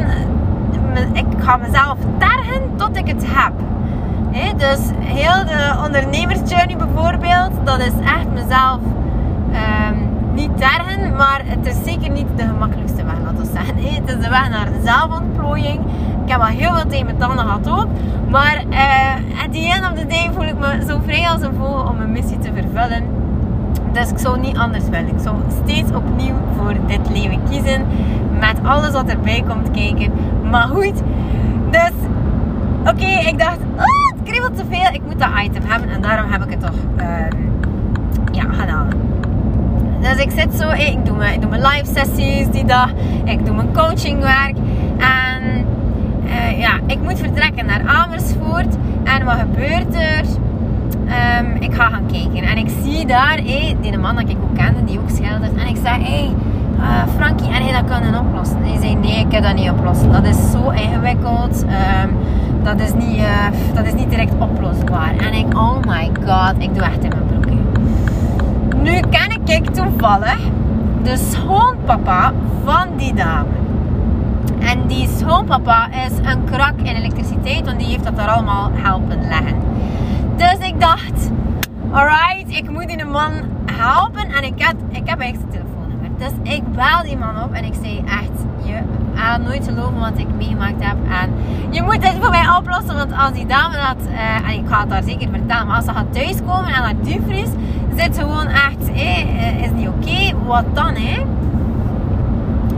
ik 1.12 1.24
ga 1.38 1.56
mezelf 1.56 1.96
tergen 2.18 2.62
het 3.08 3.24
heb. 3.26 3.52
dus 4.56 4.78
heel 5.00 5.44
de 5.44 5.82
ondernemersjourney 5.84 6.76
bijvoorbeeld, 6.76 7.50
dat 7.64 7.78
is 7.78 7.92
echt 8.04 8.30
mezelf 8.34 8.78
um, 9.52 10.08
niet 10.34 10.58
tergen, 10.58 11.16
maar 11.16 11.40
het 11.44 11.66
is 11.66 11.76
zeker 11.84 12.10
niet 12.10 12.26
de 12.36 12.42
gemakkelijkste 12.46 13.04
weg, 13.04 13.14
laten 13.24 13.38
we 13.38 13.50
zeggen. 13.52 13.76
het 13.76 14.08
is 14.08 14.24
de 14.24 14.28
weg 14.28 14.48
naar 14.48 14.68
zelfontplooiing. 14.84 15.80
Ik 16.24 16.34
heb 16.34 16.40
al 16.40 16.46
heel 16.46 16.74
veel 16.74 16.86
tegen 16.88 17.04
mijn 17.04 17.18
tanden 17.18 17.38
gehad 17.38 17.68
ook. 17.68 17.86
Maar 18.30 18.64
uh, 18.70 19.42
at 19.44 19.52
the 19.52 19.72
end 19.74 19.92
of 19.92 19.98
the 19.98 20.06
day 20.06 20.30
voel 20.32 20.44
ik 20.44 20.58
me 20.58 20.84
zo 20.88 21.00
vrij 21.04 21.28
als 21.28 21.42
een 21.42 21.54
vogel 21.58 21.88
om 21.88 21.96
mijn 21.96 22.12
missie 22.12 22.38
te 22.38 22.50
vervullen. 22.54 23.02
Dus 23.92 24.10
ik 24.10 24.18
zou 24.18 24.40
niet 24.40 24.56
anders 24.56 24.84
willen. 24.84 25.08
Ik 25.08 25.20
zou 25.22 25.36
steeds 25.64 25.92
opnieuw 25.92 26.34
voor 26.56 26.74
dit 26.86 27.10
leven 27.10 27.40
kiezen. 27.50 27.86
Met 28.38 28.56
alles 28.62 28.90
wat 28.90 29.06
erbij 29.06 29.44
komt 29.48 29.70
kijken. 29.70 30.12
Maar 30.50 30.68
goed, 30.68 31.02
oké, 32.80 33.28
ik 33.28 33.38
dacht, 33.38 33.58
oh, 33.76 34.12
het 34.14 34.22
kriebelt 34.24 34.56
te 34.56 34.64
veel. 34.70 34.92
Ik 34.92 35.00
moet 35.06 35.18
dat 35.18 35.28
item 35.42 35.62
hebben 35.66 35.90
en 35.90 36.00
daarom 36.00 36.30
heb 36.30 36.44
ik 36.44 36.50
het 36.50 36.60
toch 36.60 36.76
uh, 36.96 37.04
ja, 38.32 38.44
gedaan. 38.50 38.88
Dus 40.00 40.16
ik 40.16 40.30
zit 40.30 40.54
zo, 40.54 40.70
ik 40.70 41.04
doe, 41.04 41.16
mijn, 41.16 41.34
ik 41.34 41.40
doe 41.40 41.50
mijn 41.50 41.62
live 41.62 41.84
sessies 41.94 42.48
die 42.50 42.64
dag. 42.64 42.90
Ik 43.24 43.46
doe 43.46 43.54
mijn 43.54 43.72
coachingwerk. 43.72 44.56
En 44.98 45.66
uh, 46.24 46.58
ja, 46.58 46.70
ik 46.86 46.98
moet 47.02 47.18
vertrekken 47.18 47.66
naar 47.66 47.82
Amersfoort. 47.86 48.76
En 49.04 49.24
wat 49.24 49.34
gebeurt 49.34 49.94
er? 49.94 50.24
Um, 51.40 51.56
ik 51.60 51.74
ga 51.74 51.88
gaan 51.88 52.06
kijken. 52.06 52.42
En 52.42 52.56
ik 52.56 52.70
zie 52.82 53.06
daar 53.06 53.38
hey, 53.44 53.76
die 53.80 53.98
man 53.98 54.14
dat 54.14 54.28
ik 54.28 54.36
ook 54.42 54.54
kende, 54.54 54.84
die 54.84 54.98
ook 54.98 55.10
schildert. 55.10 55.54
En 55.56 55.66
ik 55.66 55.76
zeg, 55.82 55.96
hé, 55.96 56.02
hey, 56.02 56.34
uh, 56.78 57.02
Frankie, 57.16 57.46
en 57.46 57.62
hij 57.62 57.82
dat 57.82 57.98
kunnen 57.98 58.20
oplossen? 58.20 58.56
En 58.56 58.68
hij 58.68 58.80
zei, 58.80 58.94
nee, 58.94 59.18
ik 59.20 59.28
kan 59.28 59.42
dat 59.42 59.54
niet 59.54 59.70
oplossen. 59.70 60.12
Dat 60.12 60.24
is 60.24 60.50
zo 60.50 60.70
ingewikkeld. 60.70 61.64
Um, 61.64 62.16
dat, 62.62 62.80
is 62.80 62.92
niet, 62.92 63.18
uh, 63.18 63.46
dat 63.74 63.86
is 63.86 63.94
niet 63.94 64.10
direct 64.10 64.32
oplosbaar. 64.38 65.16
En 65.16 65.32
ik, 65.32 65.54
oh 65.54 65.76
my 65.86 66.10
god, 66.26 66.54
ik 66.58 66.74
doe 66.74 66.82
echt 66.82 67.04
in 67.04 67.08
mijn 67.08 67.26
broekje. 67.26 67.58
Nu 68.82 69.00
ken 69.10 69.28
ik 69.30 69.70
toevallig 69.70 70.38
de 71.02 71.16
schoonpapa 71.16 72.32
van 72.64 72.86
die 72.96 73.14
dame. 73.14 73.48
En 74.58 74.86
die 74.86 75.08
schoonpapa 75.16 75.88
is 75.92 76.32
een 76.32 76.44
krak 76.44 76.74
in 76.76 76.94
elektriciteit, 76.94 77.64
want 77.64 77.78
die 77.78 77.88
heeft 77.88 78.04
dat 78.04 78.18
er 78.18 78.28
allemaal 78.28 78.70
helpen 78.74 79.28
leggen. 79.28 79.56
Dus 80.36 80.68
ik 80.68 80.80
dacht, 80.80 81.30
alright, 81.90 82.56
ik 82.56 82.70
moet 82.70 82.86
die 82.88 83.04
man 83.04 83.32
helpen. 83.72 84.32
En 84.32 84.44
ik, 84.44 84.62
had, 84.62 84.74
ik 84.90 85.08
heb 85.08 85.20
echt 85.20 85.36
zijn 85.38 85.50
telefoonnummer. 85.50 86.10
Dus 86.18 86.52
ik 86.54 86.62
bel 86.72 87.02
die 87.02 87.16
man 87.16 87.42
op 87.42 87.52
en 87.52 87.64
ik 87.64 87.74
zei 87.82 88.02
echt, 88.06 88.44
je 88.62 88.78
gaat 89.18 89.42
nooit 89.42 89.64
geloven 89.64 89.98
wat 89.98 90.18
ik 90.18 90.26
meegemaakt 90.36 90.84
heb. 90.84 90.96
En 91.22 91.30
je 91.70 91.82
moet 91.82 92.02
dit 92.02 92.14
voor 92.20 92.30
mij 92.30 92.48
oplossen, 92.58 92.94
want 92.96 93.12
als 93.18 93.32
die 93.32 93.46
dame 93.46 93.74
dat, 93.74 94.08
uh, 94.08 94.50
en 94.50 94.58
ik 94.58 94.64
ga 94.68 94.80
het 94.80 94.90
daar 94.90 95.02
zeker 95.02 95.28
vertellen, 95.32 95.66
maar 95.66 95.76
als 95.76 95.84
ze 95.84 95.92
gaat 95.92 96.12
thuiskomen 96.12 96.66
en 96.66 96.82
haar 96.82 96.94
diepvries 97.02 97.48
zit 97.96 98.18
gewoon 98.18 98.46
echt, 98.46 98.92
eh, 98.94 99.62
is 99.62 99.70
niet 99.70 99.88
oké, 99.88 100.46
wat 100.46 100.64
dan 100.72 100.94
hè? 100.94 101.24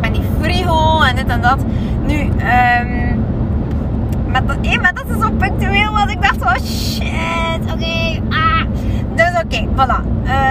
En 0.01 0.13
die 0.13 0.23
frigo 0.41 1.01
en 1.03 1.17
dit 1.17 1.27
en 1.27 1.41
dat. 1.41 1.65
Nu, 2.07 2.19
um, 2.21 3.25
met 4.27 4.49
dat, 4.49 4.57
eh, 4.63 4.81
met 4.81 4.97
dat 4.97 5.17
is 5.17 5.23
zo 5.23 5.31
punctueel 5.31 5.93
was. 5.93 6.11
Ik 6.11 6.23
dacht, 6.23 6.43
oh 6.43 6.65
shit, 6.65 7.73
oké, 7.73 8.21
ah. 8.31 8.65
Dus 9.15 9.43
oké, 9.45 9.57
okay, 9.57 9.69
voilà. 9.77 10.03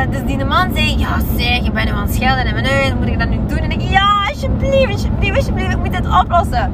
Dus 0.09 0.21
die 0.25 0.45
man 0.45 0.69
zei, 0.73 0.97
ja 0.97 1.07
zeg, 1.37 1.63
je 1.63 1.71
bent 1.71 1.85
nu 1.85 1.91
aan 1.91 2.01
het 2.01 2.15
schelden 2.15 2.45
in 2.45 2.53
mijn 2.53 2.97
moet 2.97 3.07
ik 3.07 3.19
dat 3.19 3.29
nu 3.29 3.37
doen? 3.47 3.57
En 3.57 3.71
ik, 3.71 3.81
ja, 3.81 4.28
alsjeblieft, 4.43 4.91
alsjeblieft, 4.91 5.37
alsjeblieft, 5.37 5.71
ik 5.71 5.77
moet 5.77 5.91
dit 5.91 6.07
oplossen. 6.21 6.71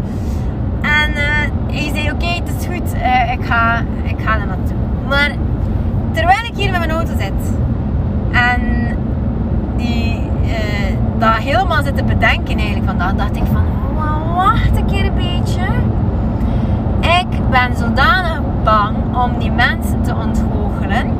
En 0.81 1.09
uh, 1.11 1.75
hij 1.75 1.91
zei, 1.93 2.11
oké, 2.11 2.25
het 2.25 2.51
is 2.59 2.65
goed, 2.65 2.93
uh, 2.95 3.31
ik, 3.31 3.45
ga, 3.45 3.79
ik 4.03 4.15
ga 4.25 4.39
er 4.39 4.45
naartoe. 4.45 4.77
Maar 5.07 5.31
terwijl 6.11 6.45
ik 6.45 6.55
hier 6.55 6.71
met 6.71 6.79
mijn 6.79 6.91
auto 6.91 7.11
zit 7.17 7.53
en 8.31 8.61
die 9.77 10.29
uh, 10.43 10.97
dat 11.17 11.33
helemaal 11.33 11.83
zit 11.83 11.97
te 11.97 12.03
bedenken 12.03 12.57
eigenlijk 12.57 12.85
vandaag, 12.85 13.13
dacht 13.13 13.35
ik 13.35 13.43
van, 13.51 13.65
wacht 14.35 14.77
een 14.77 14.85
keer 14.85 15.05
een 15.05 15.13
beetje. 15.13 15.65
Ik 17.01 17.49
ben 17.49 17.77
zodanig 17.77 18.41
bang 18.63 18.95
om 19.23 19.39
die 19.39 19.51
mensen 19.51 20.01
te 20.01 20.15
ontgoochelen 20.15 21.13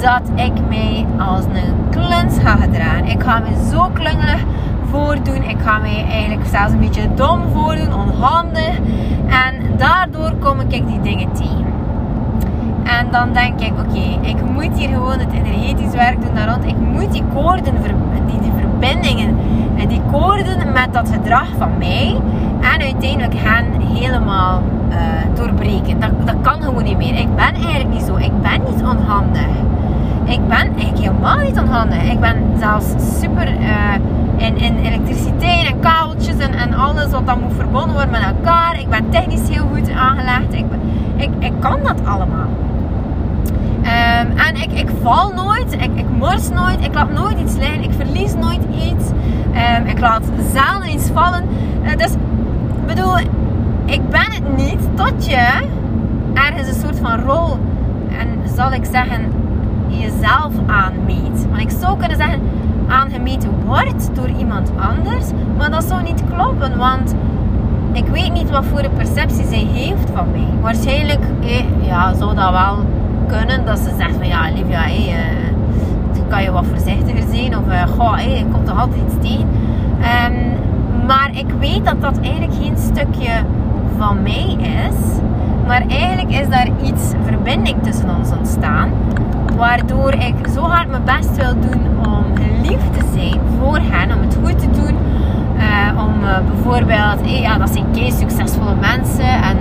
dat 0.00 0.22
ik 0.34 0.52
mij 0.68 1.06
als 1.18 1.44
een 1.44 1.88
kluns 1.90 2.38
ga 2.38 2.56
gedragen. 2.56 3.06
Ik 3.06 3.22
ga 3.22 3.38
me 3.38 3.68
zo 3.70 3.90
klungelig 3.92 4.44
voordoen. 4.94 5.42
Ik 5.42 5.56
ga 5.64 5.78
mij 5.78 6.04
eigenlijk 6.10 6.46
zelfs 6.46 6.72
een 6.72 6.78
beetje 6.78 7.14
dom 7.14 7.40
voordoen, 7.52 7.94
onhandig. 7.94 8.78
En 9.26 9.54
daardoor 9.76 10.32
kom 10.40 10.60
ik 10.60 10.86
die 10.86 11.00
dingen 11.00 11.32
tegen. 11.32 11.72
En 12.84 13.06
dan 13.10 13.32
denk 13.32 13.60
ik, 13.60 13.72
oké, 13.72 14.28
ik 14.28 14.36
moet 14.50 14.78
hier 14.78 14.88
gewoon 14.88 15.18
het 15.18 15.32
energetisch 15.32 15.92
werk 15.92 16.22
doen 16.22 16.34
daar 16.34 16.48
rond. 16.48 16.64
Ik 16.64 16.76
moet 16.76 17.12
die 17.12 17.22
koorden, 17.34 17.74
die, 18.26 18.40
die 18.40 18.52
verbindingen 18.60 19.36
en 19.76 19.88
die 19.88 20.00
koorden 20.10 20.72
met 20.72 20.92
dat 20.92 21.10
gedrag 21.10 21.46
van 21.58 21.78
mij 21.78 22.16
en 22.60 22.80
uiteindelijk 22.80 23.34
hen 23.36 23.80
helemaal 23.80 24.62
uh, 24.90 24.96
doorbreken. 25.34 26.00
Dat, 26.00 26.10
dat 26.24 26.34
kan 26.42 26.62
gewoon 26.62 26.84
niet 26.84 26.96
meer. 26.96 27.18
Ik 27.18 27.34
ben 27.34 27.54
eigenlijk 27.54 27.88
niet 27.88 28.02
zo. 28.02 28.16
Ik 28.16 28.40
ben 28.42 28.60
niet 28.70 28.82
onhandig. 28.82 29.48
Ik 30.24 30.48
ben 30.48 30.56
eigenlijk 30.76 30.98
helemaal 30.98 31.38
niet 31.38 31.58
onhandig. 31.58 32.02
Ik 32.02 32.20
ben 32.20 32.36
zelfs 32.58 32.86
super 33.20 33.48
uh, 33.60 33.94
in, 34.36 34.56
in 34.56 34.76
elektriciteit 34.76 35.66
en 35.66 35.80
kabeltjes 35.80 36.36
en, 36.36 36.54
en 36.54 36.74
alles 36.74 37.10
wat 37.10 37.26
dan 37.26 37.40
moet 37.40 37.52
verbonden 37.56 37.92
worden 37.92 38.10
met 38.10 38.22
elkaar. 38.22 38.78
Ik 38.80 38.88
ben 38.88 39.10
technisch 39.10 39.48
heel 39.48 39.66
goed 39.74 39.90
aangelegd. 39.90 40.54
Ik, 40.54 40.64
ik, 41.16 41.30
ik 41.38 41.52
kan 41.60 41.78
dat 41.82 42.04
allemaal. 42.04 42.48
Um, 43.80 44.36
en 44.36 44.56
ik, 44.56 44.72
ik 44.72 44.88
val 45.02 45.32
nooit, 45.32 45.72
ik, 45.72 45.90
ik 45.94 46.06
mors 46.18 46.50
nooit, 46.50 46.84
ik 46.84 46.94
laat 46.94 47.12
nooit 47.12 47.38
iets 47.38 47.56
liggen, 47.56 47.82
ik 47.82 47.92
verlies 47.92 48.34
nooit 48.34 48.60
iets. 48.74 49.10
Um, 49.78 49.86
ik 49.86 50.00
laat 50.00 50.22
zelden 50.52 50.92
iets 50.92 51.10
vallen. 51.10 51.44
Uh, 51.82 51.96
dus, 51.96 52.12
bedoel, 52.86 53.18
ik 53.84 54.08
ben 54.08 54.32
het 54.32 54.56
niet 54.56 54.80
tot 54.94 55.26
je 55.26 55.48
ergens 56.34 56.68
een 56.68 56.80
soort 56.80 56.98
van 56.98 57.20
rol, 57.20 57.58
en 58.18 58.28
zal 58.54 58.72
ik 58.72 58.84
zeggen, 58.92 59.32
jezelf 59.88 60.52
aanmeet. 60.66 61.46
Want 61.48 61.60
ik 61.60 61.70
zou 61.80 61.98
kunnen 61.98 62.16
zeggen, 62.16 62.40
aangemeten 62.88 63.50
wordt 63.66 64.10
door 64.14 64.28
iemand 64.28 64.70
anders, 64.76 65.26
maar 65.58 65.70
dat 65.70 65.84
zou 65.84 66.02
niet 66.02 66.22
kloppen, 66.34 66.78
want 66.78 67.14
ik 67.92 68.06
weet 68.06 68.32
niet 68.32 68.50
wat 68.50 68.64
voor 68.64 68.78
een 68.78 68.92
perceptie 68.92 69.46
zij 69.46 69.66
heeft 69.72 70.10
van 70.14 70.30
mij. 70.30 70.48
Waarschijnlijk 70.60 71.24
eh, 71.40 71.86
ja, 71.86 72.14
zou 72.14 72.34
dat 72.34 72.50
wel 72.50 72.84
kunnen 73.26 73.64
dat 73.64 73.78
ze 73.78 73.90
zegt 73.98 74.16
van 74.16 74.26
ja, 74.26 74.50
Olivia, 74.50 74.80
hey, 74.80 75.08
uh, 75.08 75.54
kan 76.28 76.42
je 76.42 76.50
wat 76.50 76.64
voorzichtiger 76.66 77.22
zijn 77.32 77.56
of 77.58 77.66
uh, 77.68 77.82
goh, 77.82 78.14
hey, 78.14 78.38
er 78.38 78.44
komt 78.52 78.66
toch 78.66 78.80
altijd 78.80 79.00
iets 79.06 79.28
tegen. 79.28 79.48
Um, 80.26 80.52
maar 81.06 81.30
ik 81.32 81.46
weet 81.60 81.84
dat 81.84 82.00
dat 82.00 82.20
eigenlijk 82.20 82.54
geen 82.62 82.76
stukje 82.78 83.30
van 83.98 84.22
mij 84.22 84.56
is. 84.60 84.96
Maar 85.66 85.82
eigenlijk 85.88 86.30
is 86.40 86.48
daar 86.48 86.68
iets 86.82 87.12
verbinding 87.24 87.82
tussen 87.82 88.16
ons 88.18 88.30
ontstaan. 88.38 88.90
Waardoor 89.56 90.12
ik 90.12 90.34
zo 90.54 90.60
hard 90.60 90.88
mijn 90.90 91.04
best 91.04 91.36
wil 91.36 91.54
doen 91.60 92.03
lief 92.62 92.90
te 92.98 93.06
zijn 93.12 93.40
voor 93.58 93.78
hen. 93.82 94.12
Om 94.12 94.20
het 94.20 94.38
goed 94.44 94.58
te 94.58 94.70
doen. 94.70 94.96
Uh, 95.56 96.04
om 96.04 96.22
uh, 96.22 96.36
bijvoorbeeld, 96.52 97.20
hey, 97.20 97.40
ja, 97.40 97.58
dat 97.58 97.70
zijn 97.70 97.84
kei 97.92 98.12
succesvolle 98.12 98.74
mensen. 98.74 99.42
En 99.42 99.56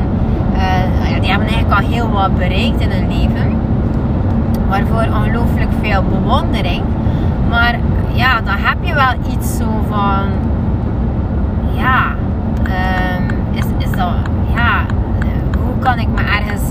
ja, 1.10 1.20
die 1.20 1.30
hebben 1.30 1.48
eigenlijk 1.48 1.82
al 1.82 1.88
heel 1.88 2.12
wat 2.12 2.38
bereikt 2.38 2.82
in 2.82 2.92
hun 2.92 3.08
leven. 3.08 3.62
Waarvoor 4.70 5.16
ongelooflijk 5.16 5.70
veel 5.82 6.04
bewondering. 6.04 6.84
Maar 7.50 7.80
ja, 8.14 8.42
dan 8.42 8.56
heb 8.58 8.78
je 8.82 8.94
wel 8.94 9.34
iets 9.34 9.58
zo 9.58 9.66
van 9.90 10.22
ja, 11.76 12.16
um, 12.64 13.30
is, 13.52 13.66
is 13.78 13.92
dat, 13.92 14.14
ja, 14.56 14.86
hoe 15.64 15.80
kan 15.80 16.00
ik 16.00 16.08
me 16.08 16.22
ergens 16.22 16.62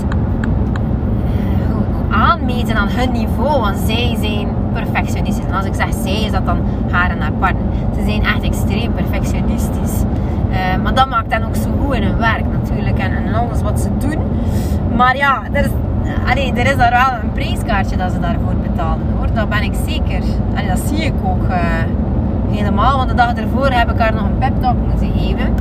aanmeten 2.13 2.75
aan 2.75 2.89
hun 2.89 3.11
niveau? 3.11 3.61
Want 3.61 3.77
zij 3.77 4.17
zijn 4.21 4.47
perfectionistisch. 4.73 5.45
En 5.45 5.53
als 5.53 5.65
ik 5.65 5.73
zeg 5.73 5.87
zij, 6.03 6.23
is 6.23 6.31
dat 6.31 6.45
dan 6.45 6.57
haar 6.91 7.09
en 7.09 7.21
haar 7.21 7.31
partner. 7.31 7.65
Ze 7.95 8.03
zijn 8.05 8.23
echt 8.23 8.41
extreem 8.41 8.93
perfectionistisch. 8.93 10.03
Uh, 10.49 10.83
maar 10.83 10.93
dat 10.93 11.09
maakt 11.09 11.29
dan 11.29 11.43
ook 11.43 11.55
zo 11.55 11.69
goed 11.79 11.95
in 11.95 12.03
hun 12.03 12.17
werk 12.17 12.45
natuurlijk 12.51 12.99
en, 12.99 13.11
en 13.11 13.33
alles 13.33 13.61
wat 13.61 13.79
ze 13.79 13.89
doen. 13.97 14.19
Maar 14.95 15.15
ja, 15.15 15.41
er 15.51 15.63
is, 15.63 15.71
allee, 16.29 16.53
er 16.53 16.65
is 16.65 16.77
daar 16.77 16.91
wel 16.91 17.19
een 17.21 17.31
prijskaartje 17.31 17.97
dat 17.97 18.11
ze 18.11 18.19
daarvoor 18.19 18.55
betalen 18.55 19.07
hoor. 19.17 19.27
Dat 19.33 19.49
ben 19.49 19.63
ik 19.63 19.73
zeker. 19.85 20.21
Allee, 20.55 20.67
dat 20.67 20.79
zie 20.87 21.05
ik 21.05 21.13
ook. 21.23 21.43
Uh, 21.43 21.57
helemaal. 22.49 22.97
Want 22.97 23.09
de 23.09 23.15
dag 23.15 23.33
ervoor 23.33 23.69
heb 23.69 23.91
ik 23.91 23.99
haar 23.99 24.13
nog 24.13 24.23
een 24.23 24.37
pep 24.37 24.61
talk 24.61 24.75
moeten 24.87 25.11
geven. 25.17 25.53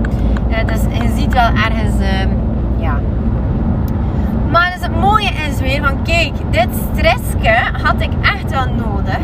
Uh, 0.49 0.57
dus 0.67 0.81
je 0.99 1.13
ziet 1.17 1.33
wel 1.33 1.49
ergens, 1.49 1.95
uh, 2.01 2.31
ja. 2.77 2.99
Het 4.83 5.01
mooie 5.01 5.31
is 5.49 5.61
weer 5.61 5.83
van, 5.83 6.03
kijk, 6.03 6.33
dit 6.51 6.69
stressje 6.93 7.71
had 7.83 8.01
ik 8.01 8.11
echt 8.23 8.51
wel 8.51 8.67
nodig 8.87 9.19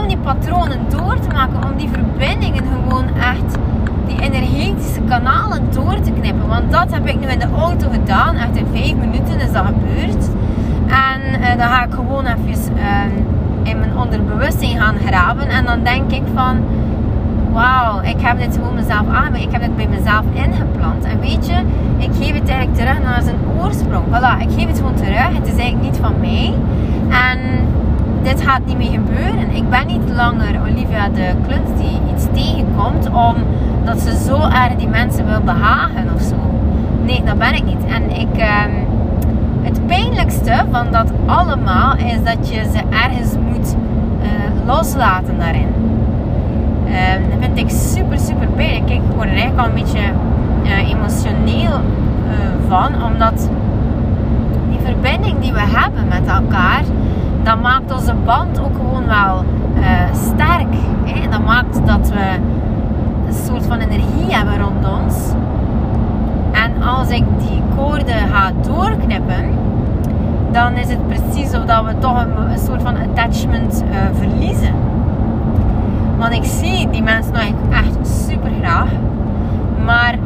om 0.00 0.08
die 0.08 0.16
patronen 0.16 0.78
door 0.88 1.20
te 1.20 1.28
maken, 1.32 1.64
om 1.64 1.76
die 1.76 1.88
verbindingen 1.88 2.64
gewoon 2.64 3.06
echt, 3.16 3.56
die 4.06 4.20
energetische 4.20 5.00
kanalen 5.08 5.72
door 5.72 6.00
te 6.00 6.12
knippen. 6.20 6.48
Want 6.48 6.72
dat 6.72 6.92
heb 6.92 7.06
ik 7.06 7.20
nu 7.20 7.26
in 7.26 7.38
de 7.38 7.48
auto 7.58 7.90
gedaan, 7.90 8.36
echt 8.36 8.56
in 8.56 8.66
vijf 8.72 8.94
minuten 8.94 9.40
is 9.40 9.52
dat 9.52 9.64
gebeurd. 9.66 10.28
En 10.86 11.40
uh, 11.40 11.46
dan 11.58 11.68
ga 11.68 11.84
ik 11.84 11.92
gewoon 11.94 12.26
even 12.26 12.76
ehm, 12.76 13.10
in 13.62 13.78
mijn 13.78 13.96
onderbewustzijn 13.96 14.78
gaan 14.78 14.96
graven 15.06 15.48
en 15.48 15.64
dan 15.64 15.82
denk 15.82 16.12
ik 16.12 16.22
van 16.34 16.56
wauw, 17.52 18.00
ik 18.02 18.20
heb 18.20 18.38
dit 18.38 18.54
gewoon 18.56 18.74
mezelf 18.74 19.08
aan, 19.12 19.34
ik 19.34 19.48
heb 19.50 19.60
dit 19.60 19.76
bij 19.76 19.88
mezelf 19.88 20.24
ingeplant. 20.32 21.04
En 21.04 21.20
weet 21.20 21.46
je, 21.46 21.56
ik 21.98 22.10
geef 22.20 22.32
het 22.32 22.48
eigenlijk 22.48 22.74
terug 22.74 23.02
naar 23.02 23.22
zijn 23.22 23.36
oorsprong. 23.60 24.04
Voilà, 24.06 24.40
ik 24.40 24.50
geef 24.56 24.66
het 24.66 24.76
gewoon 24.76 24.94
terug. 24.94 25.28
Het 25.34 25.46
is 25.46 25.56
eigenlijk 25.56 25.82
niet 25.82 25.96
van 25.96 26.14
mij. 26.20 26.54
En 27.08 27.38
dit 28.22 28.42
gaat 28.42 28.66
niet 28.66 28.78
meer 28.78 28.90
gebeuren. 28.90 29.50
Ik 29.54 29.70
ben 29.70 29.86
niet 29.86 30.10
langer 30.16 30.60
Olivia 30.60 31.08
de 31.08 31.32
klunt 31.46 31.78
die 31.78 32.00
iets 32.14 32.26
tegenkomt 32.32 33.08
omdat 33.08 34.00
ze 34.00 34.24
zo 34.26 34.40
erg 34.40 34.74
die 34.76 34.88
mensen 34.88 35.26
wil 35.26 35.40
behagen 35.40 36.10
of 36.14 36.22
zo. 36.22 36.34
Nee, 37.04 37.22
dat 37.24 37.38
ben 37.38 37.54
ik 37.54 37.64
niet. 37.64 37.84
En 37.86 38.10
ik, 38.20 38.36
ehm, 38.36 38.70
het 39.62 39.86
pijnlijkste 39.86 40.64
van 40.70 40.86
dat 40.90 41.12
allemaal 41.26 41.96
is 41.96 42.22
dat 42.24 42.48
je 42.48 42.62
ze 42.72 42.80
ergens 42.90 43.34
moet 43.50 43.76
uh, 44.22 44.66
loslaten 44.66 45.38
daarin. 45.38 45.81
Um, 46.86 47.30
dat 47.30 47.38
vind 47.40 47.58
ik 47.58 47.70
super, 47.70 48.18
super 48.18 48.46
pijnlijk. 48.46 48.90
Ik 48.90 49.00
word 49.16 49.28
er 49.28 49.36
eigenlijk 49.36 49.58
al 49.58 49.66
een 49.66 49.82
beetje 49.82 50.00
uh, 50.62 50.90
emotioneel 50.90 51.72
uh, 51.72 52.68
van, 52.68 53.04
omdat 53.04 53.48
die 54.70 54.78
verbinding 54.84 55.40
die 55.40 55.52
we 55.52 55.60
hebben 55.60 56.08
met 56.08 56.26
elkaar, 56.26 56.82
dat 57.42 57.60
maakt 57.62 57.92
onze 57.92 58.14
band 58.24 58.60
ook 58.60 58.76
gewoon 58.76 59.06
wel 59.06 59.44
uh, 59.78 60.14
sterk. 60.14 60.74
Hè? 61.04 61.28
Dat 61.28 61.44
maakt 61.44 61.86
dat 61.86 62.10
we 62.10 62.38
een 63.26 63.44
soort 63.46 63.66
van 63.66 63.78
energie 63.78 64.34
hebben 64.34 64.58
rond 64.58 65.00
ons. 65.02 65.32
En 66.52 66.82
als 66.82 67.08
ik 67.08 67.24
die 67.38 67.62
koorden 67.76 68.28
ga 68.32 68.52
doorknippen, 68.66 69.44
dan 70.52 70.72
is 70.72 70.88
het 70.88 71.06
precies 71.06 71.54
of 71.54 71.64
dat 71.64 71.84
we 71.84 71.98
toch 71.98 72.20
een, 72.20 72.50
een 72.50 72.58
soort 72.58 72.82
van 72.82 72.96
attachment 72.96 73.84
verliezen. 74.12 74.74
Want 76.22 76.34
ik 76.34 76.44
zie 76.44 76.90
die 76.90 77.02
mensen 77.02 77.32
nog 77.32 77.42
echt 77.70 78.08
super 78.28 78.50
graag. 78.60 78.88
Maar, 79.84 80.18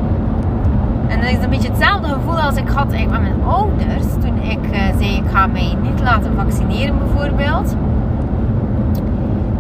en 1.09 1.21
dat 1.21 1.31
is 1.31 1.45
een 1.45 1.51
beetje 1.51 1.69
hetzelfde 1.69 2.09
gevoel 2.09 2.41
als 2.41 2.57
ik 2.57 2.69
had 2.69 2.91
met 2.91 3.11
mijn 3.11 3.43
ouders. 3.47 4.05
Toen 4.21 4.43
ik 4.43 4.59
uh, 4.73 4.79
zei, 4.99 5.17
ik 5.17 5.31
ga 5.33 5.47
mij 5.47 5.77
niet 5.83 6.01
laten 6.03 6.35
vaccineren 6.37 6.95
bijvoorbeeld. 6.99 7.77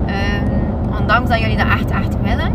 Um, 0.06 0.98
ondanks 1.00 1.30
dat 1.30 1.40
jullie 1.40 1.56
dat 1.56 1.66
echt, 1.66 1.90
echt 1.90 2.16
willen. 2.22 2.52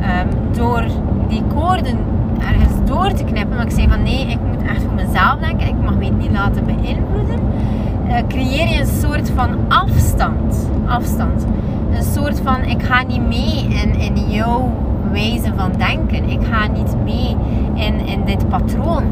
Um, 0.00 0.56
door 0.56 0.84
die 1.28 1.42
koorden 1.54 1.98
ergens 2.38 2.74
door 2.84 3.12
te 3.12 3.24
knippen. 3.24 3.56
Maar 3.56 3.64
ik 3.64 3.72
zei 3.72 3.88
van 3.88 4.02
nee, 4.02 4.26
ik 4.26 4.38
moet 4.48 4.62
echt 4.68 4.82
voor 4.82 4.94
mezelf 4.94 5.36
denken. 5.40 5.66
Ik 5.66 5.82
mag 5.84 5.96
mij 5.96 6.10
niet 6.10 6.30
laten 6.30 6.64
beïnvloeden. 6.64 7.38
Uh, 8.08 8.16
creëer 8.28 8.68
je 8.68 8.80
een 8.80 8.86
soort 8.86 9.30
van 9.36 9.48
afstand. 9.68 10.70
Afstand. 10.86 11.46
Een 11.96 12.02
soort 12.02 12.40
van, 12.44 12.62
ik 12.62 12.82
ga 12.82 13.02
niet 13.02 13.28
mee 13.28 13.66
in, 13.68 13.94
in 13.94 14.30
jouw 14.30 14.72
wijze 15.12 15.52
van 15.56 15.72
denken. 15.78 16.30
Ik 16.30 16.40
ga 16.50 16.66
niet 16.66 16.94
mee 17.04 17.36
in, 17.74 18.06
in 18.06 18.24
dit 18.24 18.48
patroon. 18.48 19.04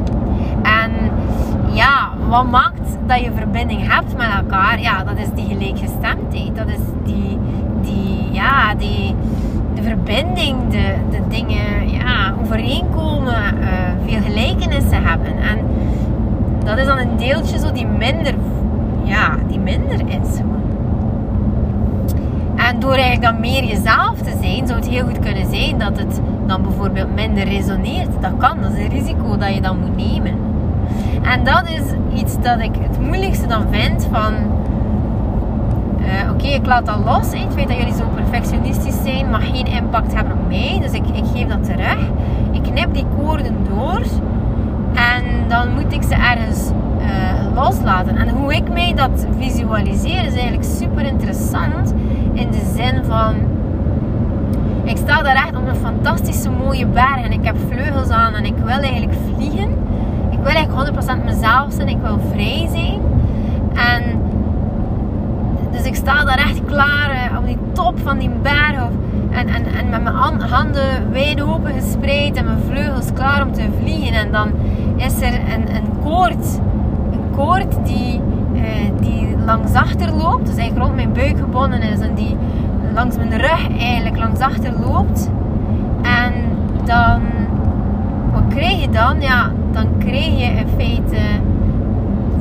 En 0.62 0.90
ja, 1.72 2.08
wat 2.28 2.50
maakt 2.50 2.96
dat 3.06 3.20
je 3.20 3.30
verbinding 3.36 3.92
hebt 3.94 4.16
met 4.16 4.28
elkaar? 4.36 4.80
Ja, 4.80 5.04
dat 5.04 5.18
is 5.18 5.28
die 5.34 5.46
gelijkgestemdheid. 5.46 6.56
Dat 6.56 6.68
is 6.68 6.84
die, 7.04 7.38
die 7.82 8.32
ja, 8.32 8.74
die, 8.74 9.14
de 9.74 9.82
verbinding, 9.82 10.56
de, 10.70 10.94
de 11.10 11.20
dingen 11.28 11.90
ja, 11.90 12.34
overeenkomen, 12.42 13.58
uh, 13.60 13.68
veel 14.06 14.20
gelijkenissen 14.20 15.04
hebben. 15.04 15.38
En 15.38 15.58
dat 16.64 16.78
is 16.78 16.86
dan 16.86 16.98
een 16.98 17.16
deeltje 17.16 17.58
zo 17.58 17.72
die 17.72 17.86
minder, 17.86 18.34
ja, 19.04 19.36
die 19.48 19.58
minder 19.58 20.00
is. 20.08 20.40
Door 22.78 22.92
eigenlijk 22.92 23.22
dan 23.22 23.40
meer 23.40 23.64
jezelf 23.64 24.18
te 24.22 24.36
zijn, 24.40 24.66
zou 24.66 24.78
het 24.78 24.88
heel 24.88 25.04
goed 25.04 25.18
kunnen 25.18 25.46
zijn 25.50 25.78
dat 25.78 25.98
het 25.98 26.20
dan 26.46 26.62
bijvoorbeeld 26.62 27.14
minder 27.14 27.44
resoneert. 27.44 28.08
Dat 28.20 28.32
kan, 28.38 28.60
dat 28.60 28.72
is 28.72 28.78
een 28.78 28.90
risico 28.90 29.36
dat 29.36 29.54
je 29.54 29.60
dan 29.60 29.78
moet 29.78 29.96
nemen. 29.96 30.34
En 31.22 31.44
dat 31.44 31.62
is 31.68 32.20
iets 32.20 32.36
dat 32.42 32.60
ik 32.60 32.70
het 32.80 33.00
moeilijkste 33.00 33.46
dan 33.46 33.64
vind 33.70 34.08
van... 34.12 34.34
Uh, 36.00 36.30
Oké, 36.32 36.46
ik 36.46 36.66
laat 36.66 36.86
dat 36.86 36.98
los. 37.04 37.26
Het 37.32 37.54
feit 37.54 37.68
dat 37.68 37.76
jullie 37.76 37.94
zo 37.94 38.04
perfectionistisch 38.14 39.02
zijn 39.04 39.30
mag 39.30 39.50
geen 39.50 39.66
impact 39.66 40.14
hebben 40.14 40.32
op 40.32 40.48
mij. 40.48 40.78
Dus 40.82 40.92
ik, 40.92 41.06
ik 41.12 41.24
geef 41.34 41.46
dat 41.46 41.64
terug. 41.64 41.98
Ik 42.52 42.62
knip 42.62 42.94
die 42.94 43.06
koorden 43.16 43.56
door. 43.68 44.00
En 44.94 45.24
dan 45.48 45.74
moet 45.74 45.92
ik 45.92 46.02
ze 46.02 46.14
ergens 46.14 46.70
uh, 47.00 47.54
loslaten. 47.54 48.16
En 48.16 48.28
hoe 48.28 48.54
ik 48.54 48.72
mij 48.72 48.94
dat 48.94 49.26
visualiseer 49.38 50.24
is 50.24 50.32
eigenlijk 50.32 50.64
super 50.64 51.04
interessant. 51.04 51.94
In 52.38 52.50
de 52.50 52.72
zin 52.74 53.04
van, 53.04 53.34
ik 54.84 54.96
sta 54.96 55.22
daar 55.22 55.34
echt 55.34 55.56
op 55.56 55.68
een 55.68 55.76
fantastische 55.76 56.50
mooie 56.50 56.86
berg 56.86 57.22
en 57.22 57.32
ik 57.32 57.44
heb 57.44 57.56
vleugels 57.68 58.08
aan 58.08 58.34
en 58.34 58.44
ik 58.44 58.56
wil 58.56 58.78
eigenlijk 58.78 59.12
vliegen. 59.34 59.70
Ik 60.30 60.38
wil 60.42 60.52
eigenlijk 60.52 61.02
100% 61.20 61.24
mezelf 61.24 61.72
zijn, 61.72 61.88
ik 61.88 61.98
wil 62.02 62.20
vrij 62.32 62.68
zijn. 62.70 63.00
En 63.74 64.20
dus 65.70 65.82
ik 65.82 65.94
sta 65.94 66.24
daar 66.24 66.38
echt 66.38 66.64
klaar 66.64 67.10
eh, 67.10 67.38
op 67.38 67.46
die 67.46 67.58
top 67.72 67.98
van 67.98 68.18
die 68.18 68.30
berg. 68.42 68.88
En, 69.30 69.48
en, 69.48 69.66
en 69.66 69.88
met 69.88 70.02
mijn 70.02 70.14
handen 70.14 71.10
wijd 71.10 71.42
open 71.42 71.72
gespreid 71.72 72.36
en 72.36 72.44
mijn 72.44 72.62
vleugels 72.68 73.12
klaar 73.12 73.46
om 73.46 73.52
te 73.52 73.68
vliegen. 73.80 74.14
En 74.14 74.32
dan 74.32 74.50
is 74.96 75.20
er 75.20 75.34
een, 75.34 75.76
een 75.76 76.02
koord. 76.04 76.60
Een 77.12 77.30
koord 77.36 77.86
die, 77.86 78.20
uh, 78.54 78.62
die 79.00 79.36
langs 79.48 79.72
achter 79.72 80.12
loopt. 80.12 80.46
Dus 80.46 80.56
eigenlijk 80.56 80.86
rond 80.86 80.94
mijn 80.94 81.12
buik 81.12 81.38
gebonden 81.38 81.82
is. 81.82 82.00
En 82.00 82.14
die 82.14 82.36
langs 82.94 83.16
mijn 83.16 83.36
rug 83.36 83.78
eigenlijk 83.78 84.16
langs 84.18 84.40
achter 84.40 84.72
loopt. 84.80 85.30
En 86.02 86.32
dan... 86.84 87.20
Wat 88.32 88.42
krijg 88.48 88.80
je 88.80 88.90
dan? 88.90 89.20
Ja, 89.20 89.50
dan 89.72 89.86
krijg 89.98 90.38
je 90.38 90.44
in 90.44 90.66
feite 90.76 91.16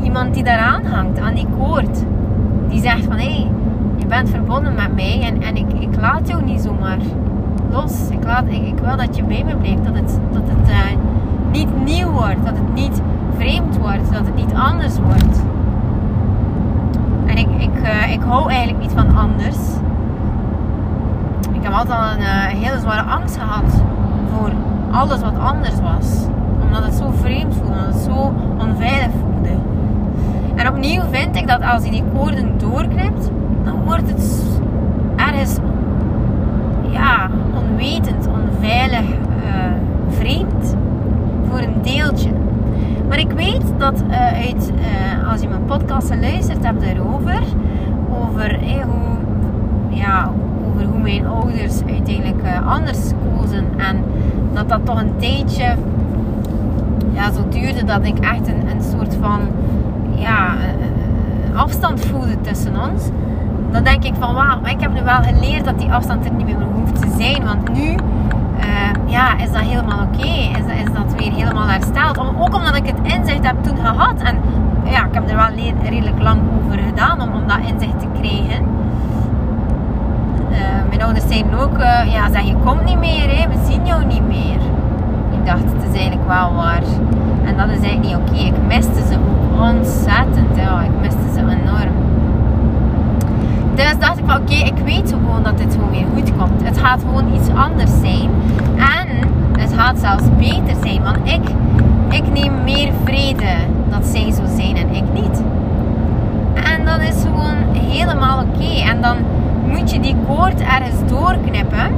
iemand 0.03 0.33
die 0.33 0.43
daaraan 0.43 0.85
hangt, 0.85 1.19
aan 1.19 1.33
die 1.33 1.47
koord. 1.59 2.03
Die 2.69 2.81
zegt 2.81 3.03
van, 3.03 3.17
hé, 3.17 3.23
hey, 3.23 3.47
je 3.97 4.05
bent 4.05 4.29
verbonden 4.29 4.73
met 4.75 4.95
mij 4.95 5.21
en, 5.21 5.41
en 5.41 5.55
ik, 5.55 5.73
ik 5.79 5.99
laat 5.99 6.27
jou 6.27 6.43
niet 6.43 6.61
zomaar 6.61 6.97
los. 7.71 8.09
Ik, 8.09 8.23
laat, 8.23 8.43
ik, 8.47 8.67
ik 8.67 8.79
wil 8.79 8.97
dat 8.97 9.15
je 9.15 9.23
bij 9.23 9.43
me 9.45 9.55
blijft. 9.55 9.83
Dat 9.83 9.95
het, 9.95 10.19
dat 10.31 10.41
het 10.45 10.69
uh, 10.69 10.75
niet 11.51 11.85
nieuw 11.85 12.11
wordt. 12.11 12.45
Dat 12.45 12.57
het 12.57 12.73
niet 12.73 13.01
vreemd 13.37 13.77
wordt. 13.77 14.13
Dat 14.13 14.25
het 14.25 14.35
niet 14.35 14.53
anders 14.53 14.99
wordt. 14.99 15.43
Ik, 17.37 17.47
ik, 17.57 17.81
uh, 17.83 18.11
ik 18.11 18.21
hou 18.21 18.49
eigenlijk 18.49 18.79
niet 18.79 18.91
van 18.91 19.15
anders. 19.17 19.57
Ik 21.51 21.63
heb 21.63 21.73
altijd 21.73 21.99
al 21.99 22.11
een 22.11 22.19
uh, 22.19 22.63
hele 22.63 22.79
zware 22.79 23.01
angst 23.01 23.37
gehad 23.37 23.83
voor 24.33 24.51
alles 24.91 25.21
wat 25.21 25.37
anders 25.37 25.79
was. 25.81 26.25
Omdat 26.61 26.83
het 26.83 26.93
zo 26.93 27.11
vreemd 27.21 27.55
voelde, 27.55 27.73
omdat 27.73 27.93
het 27.93 28.03
zo 28.03 28.33
onveilig 28.57 29.09
voelde. 29.21 29.49
En 30.55 30.67
opnieuw 30.67 31.01
vind 31.11 31.35
ik 31.35 31.47
dat 31.47 31.61
als 31.61 31.83
je 31.85 31.91
die 31.91 32.03
koorden 32.13 32.57
doorknipt, 32.57 33.29
dan 33.63 33.83
wordt 33.85 34.09
het 34.09 34.43
ergens 35.15 35.57
ja, 36.91 37.29
onwetend, 37.53 38.27
onveilig, 38.27 39.09
uh, 39.09 39.71
vreemd. 40.09 40.75
Voor 41.49 41.59
een 41.59 41.81
deeltje. 41.81 42.29
Maar 43.07 43.19
ik 43.19 43.31
weet 43.31 43.63
dat 43.77 44.03
uh, 44.09 44.17
uit, 44.27 44.71
uh, 44.75 45.29
als 45.97 46.05
podcast 46.05 46.31
luistert 46.31 46.65
hebt 46.65 46.81
erover, 46.81 47.41
over 48.09 48.59
hoe, 48.85 49.17
ja, 49.89 50.31
over 50.67 50.85
hoe 50.85 50.99
mijn 50.99 51.27
ouders 51.27 51.81
uiteindelijk 51.89 52.43
anders 52.65 53.11
kozen. 53.23 53.65
En 53.77 54.03
dat 54.53 54.69
dat 54.69 54.85
toch 54.85 55.01
een 55.01 55.17
tijdje 55.17 55.75
ja, 57.13 57.31
zo 57.31 57.47
duurde 57.49 57.83
dat 57.83 58.05
ik 58.05 58.19
echt 58.19 58.47
een, 58.47 58.69
een 58.69 58.81
soort 58.81 59.17
van 59.21 59.39
ja, 60.15 60.55
afstand 61.55 61.99
voelde 62.05 62.41
tussen 62.41 62.73
ons. 62.91 63.09
Dan 63.71 63.83
denk 63.83 64.03
ik 64.03 64.13
van 64.19 64.33
wauw, 64.33 64.59
ik 64.65 64.81
heb 64.81 64.93
nu 64.93 65.03
wel 65.03 65.21
geleerd 65.21 65.65
dat 65.65 65.79
die 65.79 65.91
afstand 65.91 66.25
er 66.25 66.31
niet 66.31 66.45
meer 66.45 66.67
hoeft 66.73 67.01
te 67.01 67.07
zijn. 67.17 67.43
Want 67.43 67.73
nu 67.73 67.97
uh, 68.59 69.11
ja, 69.11 69.37
is 69.37 69.51
dat 69.51 69.61
helemaal 69.61 70.07
oké. 70.13 70.27
Is, 70.27 70.83
is 70.83 70.93
dat 70.93 71.15
weer 71.17 71.31
helemaal 71.31 71.67
hersteld. 71.67 72.17
Ook 72.17 72.55
omdat 72.55 72.75
ik 72.75 72.85
het 72.85 73.13
inzicht 73.13 73.45
heb 73.45 73.63
toen 73.63 73.77
gehad. 73.77 74.21
En 74.21 74.35
ja, 74.89 75.05
ik 75.05 75.13
heb 75.13 75.29
er 75.29 75.35
wel 75.35 75.69
redelijk 75.83 76.21
lang 76.21 76.41
over 76.63 76.79
gedaan 76.79 77.21
om, 77.21 77.33
om 77.33 77.47
dat 77.47 77.57
inzicht 77.57 77.99
te 77.99 78.07
krijgen. 78.19 78.65
Uh, 80.51 80.57
mijn 80.89 81.01
ouders 81.01 81.27
zeiden 81.27 81.59
ook, 81.59 81.77
uh, 81.77 82.13
ja, 82.13 82.31
zeg, 82.31 82.41
je 82.41 82.55
komt 82.65 82.85
niet 82.85 82.99
meer, 82.99 83.37
hè. 83.37 83.47
we 83.47 83.55
zien 83.69 83.85
jou 83.85 84.05
niet 84.05 84.27
meer. 84.27 84.59
Ik 85.31 85.45
dacht, 85.45 85.63
het 85.63 85.83
is 85.91 85.99
eigenlijk 85.99 86.27
wel 86.27 86.53
waar. 86.53 86.83
En 87.43 87.57
dat 87.57 87.69
is 87.69 87.89
eigenlijk 87.89 88.01
niet 88.01 88.15
oké. 88.15 88.45
Ik 88.45 88.67
miste 88.67 89.07
ze 89.07 89.17
ontzettend. 89.59 90.55
Ja, 90.55 90.81
ik 90.81 90.91
miste 91.01 91.33
ze 91.33 91.39
enorm. 91.39 91.95
Dus 93.75 93.97
dacht 93.99 94.17
ik 94.17 94.23
van 94.25 94.41
oké, 94.41 94.53
ik 94.53 94.77
weet 94.85 95.09
gewoon 95.09 95.43
dat 95.43 95.57
dit 95.57 95.73
gewoon 95.73 95.89
weer 95.89 96.05
goed 96.15 96.31
komt. 96.37 96.63
Het 96.63 96.77
gaat 96.77 96.99
gewoon 96.99 97.33
iets 97.33 97.49
anders 97.49 97.91
zijn. 97.99 98.29
En 98.75 99.07
het 99.59 99.73
gaat 99.73 99.99
zelfs 99.99 100.23
beter 100.37 100.75
zijn. 100.83 101.03
Want 101.03 101.17
ik, 101.23 101.49
ik 102.09 102.31
neem 102.33 102.63
meer 102.63 102.91
vrede 103.03 103.55
dat 103.99 104.07
zij 104.07 104.31
zo 104.31 104.41
zijn 104.55 104.75
en 104.75 104.95
ik 104.95 105.03
niet. 105.13 105.41
En 106.53 106.85
dat 106.85 107.01
is 107.01 107.21
gewoon 107.21 107.75
helemaal 107.91 108.43
oké. 108.43 108.81
En 108.89 109.01
dan 109.01 109.17
moet 109.67 109.91
je 109.91 109.99
die 109.99 110.15
koord 110.27 110.61
ergens 110.61 111.09
doorknippen. 111.09 111.91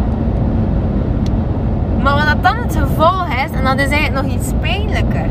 Maar 2.04 2.14
wat 2.14 2.26
dat 2.26 2.44
dan 2.44 2.58
het 2.58 2.76
gevolg 2.76 3.28
is, 3.28 3.52
en 3.52 3.64
dat 3.64 3.80
is 3.80 3.90
eigenlijk 3.90 4.26
nog 4.26 4.36
iets 4.36 4.52
pijnlijker. 4.62 5.30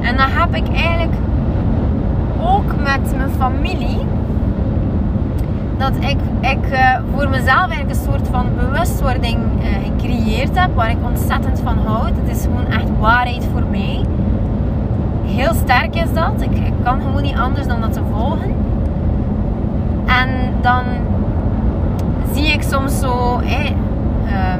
En 0.00 0.16
dat 0.16 0.26
heb 0.28 0.54
ik 0.54 0.74
eigenlijk 0.74 1.14
ook 2.40 2.76
met 2.76 3.16
mijn 3.16 3.30
familie. 3.38 3.98
Dat 5.78 5.92
ik, 6.00 6.18
ik 6.40 6.72
uh, 6.72 6.98
voor 7.14 7.28
mezelf 7.28 7.68
eigenlijk 7.68 7.90
een 7.90 8.12
soort 8.12 8.28
van 8.30 8.46
bewustwording 8.58 9.38
uh, 9.38 9.66
gecreëerd 9.84 10.58
heb. 10.58 10.74
Waar 10.74 10.90
ik 10.90 11.04
ontzettend 11.04 11.60
van 11.64 11.78
houd. 11.86 12.12
Het 12.22 12.36
is 12.36 12.42
gewoon 12.42 12.66
echt 12.66 12.98
waarheid 12.98 13.48
voor 13.52 13.64
mij. 13.70 14.04
Heel 15.30 15.54
sterk 15.54 15.94
is 15.94 16.12
dat. 16.12 16.32
Ik, 16.40 16.50
ik 16.50 16.72
kan 16.82 17.00
gewoon 17.00 17.22
niet 17.22 17.36
anders 17.36 17.66
dan 17.66 17.80
dat 17.80 17.92
te 17.92 18.00
volgen. 18.12 18.54
En 20.06 20.28
dan 20.60 20.82
zie 22.32 22.46
ik 22.46 22.62
soms 22.62 22.98
zo... 22.98 23.38
Eh, 23.38 24.54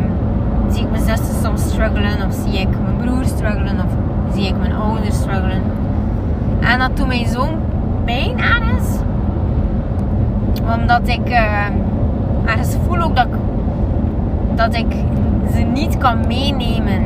zie 0.71 0.83
ik 0.83 0.91
mijn 0.91 1.03
zussen 1.03 1.43
soms 1.43 1.63
struggelen. 1.63 2.27
Of 2.27 2.35
zie 2.35 2.61
ik 2.61 2.69
mijn 2.69 2.97
broer 2.97 3.25
struggelen. 3.25 3.77
Of 3.77 3.93
zie 4.35 4.47
ik 4.47 4.59
mijn 4.59 4.73
ouders 4.75 5.17
struggelen. 5.17 5.63
En 6.61 6.79
dat 6.79 6.97
doet 6.97 7.07
mij 7.07 7.27
zo'n 7.27 7.59
pijn 8.05 8.39
ergens. 8.39 8.99
Omdat 10.75 11.09
ik 11.09 11.29
uh, 11.29 11.67
ergens 12.45 12.77
voel 12.87 13.01
ook 13.01 13.17
dat 13.17 13.27
dat 14.55 14.75
ik 14.75 14.95
ze 15.53 15.59
niet 15.61 15.99
kan 15.99 16.27
meenemen 16.27 17.03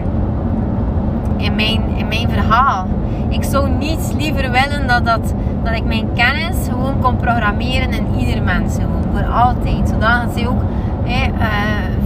in 1.37 1.55
mijn, 1.55 1.83
in 1.97 2.09
mijn 2.09 2.29
verhaal. 2.31 2.87
Ik 3.29 3.45
zou 3.45 3.69
niets 3.69 4.13
liever 4.13 4.51
willen 4.51 4.87
dat, 4.87 5.05
dat, 5.05 5.35
dat 5.63 5.75
ik 5.75 5.85
mijn 5.85 6.09
kennis 6.15 6.57
gewoon 6.69 7.01
kon 7.01 7.17
programmeren 7.17 7.91
in 7.93 8.07
ieder 8.19 8.43
mens. 8.43 8.77
Voor 9.13 9.27
altijd. 9.27 9.89
Zodat 9.89 10.39
ze 10.39 10.49
ook 10.49 10.63
eh, 11.07 11.45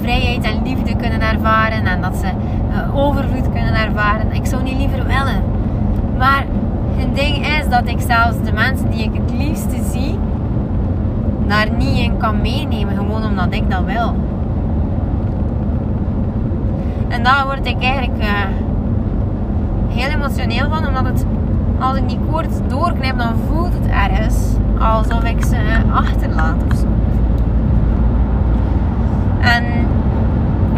vrijheid 0.01 0.45
en 0.45 0.62
liefde 0.62 0.97
kunnen 0.97 1.21
ervaren. 1.21 1.87
En 1.87 2.01
dat 2.01 2.17
ze 2.17 2.27
uh, 2.27 2.97
overvloed 2.97 3.53
kunnen 3.53 3.75
ervaren. 3.75 4.33
Ik 4.33 4.47
zou 4.47 4.62
niet 4.62 4.79
liever 4.79 5.07
willen. 5.07 5.43
Maar 6.19 6.45
het 6.97 7.14
ding 7.14 7.47
is 7.47 7.69
dat 7.69 7.88
ik 7.88 8.01
zelfs 8.01 8.37
de 8.45 8.53
mensen 8.53 8.91
die 8.91 9.03
ik 9.03 9.11
het 9.14 9.33
liefste 9.38 9.77
zie, 9.91 10.19
daar 11.47 11.71
niet 11.71 11.99
in 11.99 12.17
kan 12.17 12.41
meenemen. 12.41 12.97
Gewoon 12.97 13.25
omdat 13.25 13.55
ik 13.55 13.71
dat 13.71 13.85
wil. 13.85 14.14
En 17.09 17.23
daar 17.23 17.45
word 17.45 17.67
ik 17.67 17.83
eigenlijk 17.83 18.23
uh, 18.23 18.29
heel 19.88 20.11
emotioneel 20.11 20.68
van. 20.70 20.87
Omdat 20.87 21.05
het, 21.05 21.24
als 21.79 21.96
ik 21.96 22.09
die 22.09 22.18
koord 22.31 22.61
doorknip, 22.66 23.18
dan 23.18 23.33
voelt 23.48 23.72
het 23.72 23.87
ergens 23.87 24.37
alsof 24.79 25.22
ik 25.22 25.44
ze 25.44 25.57
achterlaat 25.94 26.57
of 26.70 26.77
zo. 26.79 26.87
En 29.40 29.64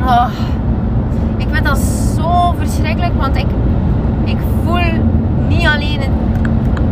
oh, 0.04 0.28
ik 1.36 1.46
vind 1.50 1.64
dat 1.64 1.78
zo 2.16 2.54
verschrikkelijk, 2.58 3.12
want 3.20 3.36
ik, 3.36 3.46
ik 4.24 4.38
voel 4.64 4.80
niet 5.48 5.66
alleen 5.66 6.00
het, 6.00 6.10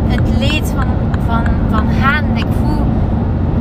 het 0.07 0.37
leed 0.37 0.73
van, 0.75 0.85
van, 1.25 1.43
van 1.69 1.83
hen, 1.87 2.25
ik 2.37 2.45
voel 2.63 2.85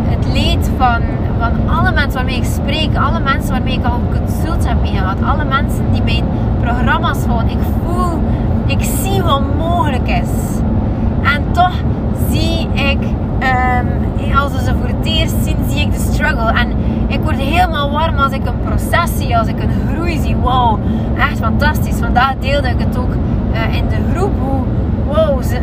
het 0.03 0.27
leed 0.33 0.71
van, 0.77 1.01
van 1.39 1.77
alle 1.77 1.93
mensen 1.93 2.15
waarmee 2.15 2.37
ik 2.37 2.45
spreek, 2.45 2.97
alle 2.97 3.21
mensen 3.21 3.51
waarmee 3.51 3.79
ik 3.79 3.85
al 3.85 4.01
consult 4.19 4.69
heb 4.69 4.79
gehad, 4.83 5.17
alle 5.23 5.45
mensen 5.45 5.85
die 5.93 6.03
mijn 6.03 6.25
programma's 6.61 7.19
volgen. 7.27 7.51
Ik 7.51 7.59
voel, 7.85 8.23
ik 8.67 8.83
zie 8.83 9.23
wat 9.23 9.43
mogelijk 9.57 10.09
is. 10.09 10.61
En 11.23 11.53
toch 11.53 11.73
zie 12.31 12.69
ik, 12.75 12.99
um, 13.01 14.37
als 14.37 14.65
ze 14.65 14.75
voor 14.79 14.89
het 14.89 15.07
eerst 15.07 15.35
zien, 15.43 15.57
zie 15.69 15.81
ik 15.81 15.93
de 15.93 15.99
struggle. 16.13 16.53
En 16.53 16.73
ik 17.07 17.21
word 17.21 17.37
helemaal 17.37 17.91
warm 17.91 18.19
als 18.19 18.33
ik 18.33 18.47
een 18.47 18.61
proces 18.65 19.19
zie, 19.19 19.39
als 19.39 19.47
ik 19.47 19.63
een 19.63 19.71
groei 19.95 20.19
zie. 20.19 20.37
Wow, 20.37 20.79
echt 21.17 21.39
fantastisch. 21.39 21.99
Vandaag 21.99 22.35
deelde 22.41 22.69
ik 22.69 22.79
het 22.79 22.99
ook 22.99 23.15
uh, 23.53 23.77
in 23.77 23.89
de 23.89 23.97
groep. 24.15 24.33
Hoe, 24.41 24.61
wow, 25.07 25.43
ze, 25.43 25.59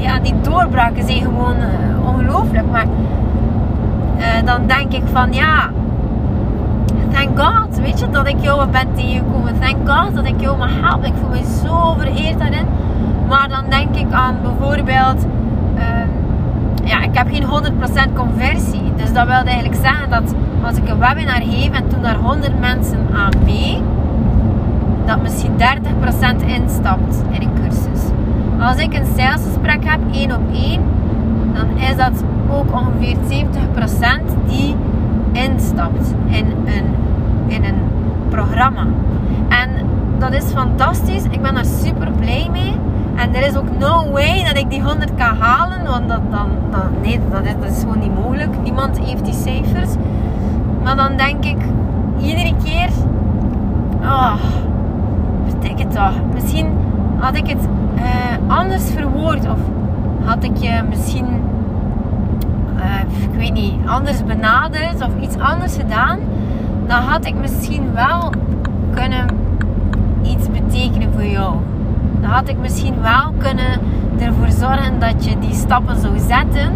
ja, 0.00 0.18
die 0.18 0.34
doorbraken 0.42 1.06
zijn 1.06 1.20
gewoon 1.20 1.56
uh, 1.56 2.08
ongelooflijk. 2.08 2.70
Maar 2.70 2.86
uh, 4.18 4.24
dan 4.44 4.66
denk 4.66 4.92
ik 4.92 5.02
van 5.12 5.32
ja, 5.32 5.70
thank 7.12 7.40
God, 7.40 7.78
weet 7.80 8.00
je, 8.00 8.10
dat 8.74 8.82
ik 8.82 8.94
jou 8.94 8.94
ben 8.94 8.94
tegengekomen. 8.94 9.60
Thank 9.60 9.88
God 9.88 10.14
dat 10.14 10.26
ik 10.26 10.40
jou 10.40 10.58
mag 10.58 10.70
helpen. 10.80 11.06
Ik 11.08 11.14
voel 11.20 11.30
me 11.30 11.42
zo 11.64 11.94
vereerd 11.98 12.38
daarin. 12.38 12.66
Maar 13.28 13.48
dan 13.48 13.64
denk 13.68 13.94
ik 13.96 14.12
aan 14.12 14.36
bijvoorbeeld, 14.42 15.26
ehm, 15.74 16.08
ja, 16.84 17.02
ik 17.02 17.16
heb 17.18 17.28
geen 17.30 17.44
100% 17.44 18.14
conversie. 18.14 18.92
Dus 18.96 19.12
dat 19.12 19.26
wil 19.26 19.34
eigenlijk 19.34 19.80
zeggen 19.82 20.10
dat 20.10 20.34
als 20.64 20.76
ik 20.76 20.88
een 20.88 20.98
webinar 20.98 21.42
geef 21.42 21.70
en 21.70 21.88
toen 21.88 22.02
daar 22.02 22.16
100 22.16 22.60
mensen 22.60 22.98
aan 23.14 23.32
mee, 23.44 23.82
dat 25.06 25.22
misschien 25.22 25.56
30% 25.56 26.42
instapt 26.42 27.22
in 27.30 27.42
een 27.42 27.54
cursus. 27.54 28.02
Als 28.60 28.76
ik 28.76 28.94
een 28.94 29.06
salesgesprek 29.16 29.84
heb, 29.84 30.00
één 30.12 30.32
op 30.32 30.40
één, 30.52 30.80
dan 31.52 31.66
is 31.76 31.96
dat 31.96 32.24
ook 32.50 32.72
ongeveer 32.72 33.16
70% 33.28 34.36
die 34.46 34.74
instapt 35.32 36.14
in 36.26 36.46
een, 36.64 36.84
in 37.46 37.64
een 37.64 37.93
programma. 38.34 38.86
En 39.48 39.70
dat 40.18 40.32
is 40.32 40.44
fantastisch. 40.44 41.24
Ik 41.30 41.42
ben 41.42 41.54
daar 41.54 41.64
super 41.64 42.10
blij 42.10 42.48
mee. 42.52 42.74
En 43.14 43.34
er 43.34 43.46
is 43.46 43.56
ook 43.56 43.78
no 43.78 44.10
way 44.10 44.44
dat 44.44 44.56
ik 44.56 44.70
die 44.70 44.82
100 44.82 45.14
kan 45.14 45.36
halen. 45.36 45.84
Want 45.84 46.08
dat, 46.08 46.20
dan, 46.30 46.48
nee, 47.02 47.20
dat 47.30 47.44
is, 47.44 47.54
dat 47.60 47.70
is 47.70 47.80
gewoon 47.80 47.98
niet 47.98 48.14
mogelijk. 48.14 48.62
Niemand 48.62 49.00
heeft 49.00 49.24
die 49.24 49.34
cijfers. 49.34 49.90
Maar 50.82 50.96
dan 50.96 51.16
denk 51.16 51.44
ik 51.44 51.58
iedere 52.20 52.54
keer... 52.64 52.88
Oh, 54.02 54.34
het 55.62 55.92
toch. 55.92 56.12
Misschien 56.32 56.66
had 57.18 57.36
ik 57.36 57.46
het 57.46 57.68
uh, 57.96 58.56
anders 58.56 58.90
verwoord. 58.90 59.48
Of 59.48 59.58
had 60.24 60.44
ik 60.44 60.56
je 60.56 60.82
misschien... 60.88 61.26
Uh, 62.76 63.30
ik 63.30 63.38
weet 63.38 63.52
niet, 63.52 63.74
anders 63.86 64.24
benaderd 64.24 65.02
of 65.02 65.08
iets 65.20 65.38
anders 65.38 65.76
gedaan, 65.76 66.18
dan 66.86 67.02
had 67.02 67.26
ik 67.26 67.34
misschien 67.34 67.92
wel 67.92 68.32
kunnen 68.94 69.26
iets 70.22 70.50
betekenen 70.50 71.12
voor 71.12 71.24
jou 71.26 71.56
dan 72.24 72.32
had 72.32 72.48
ik 72.48 72.58
misschien 72.58 72.94
wel 73.02 73.32
kunnen 73.38 73.80
ervoor 74.18 74.50
zorgen 74.50 74.98
dat 74.98 75.24
je 75.24 75.38
die 75.38 75.54
stappen 75.54 76.00
zou 76.00 76.18
zetten. 76.18 76.72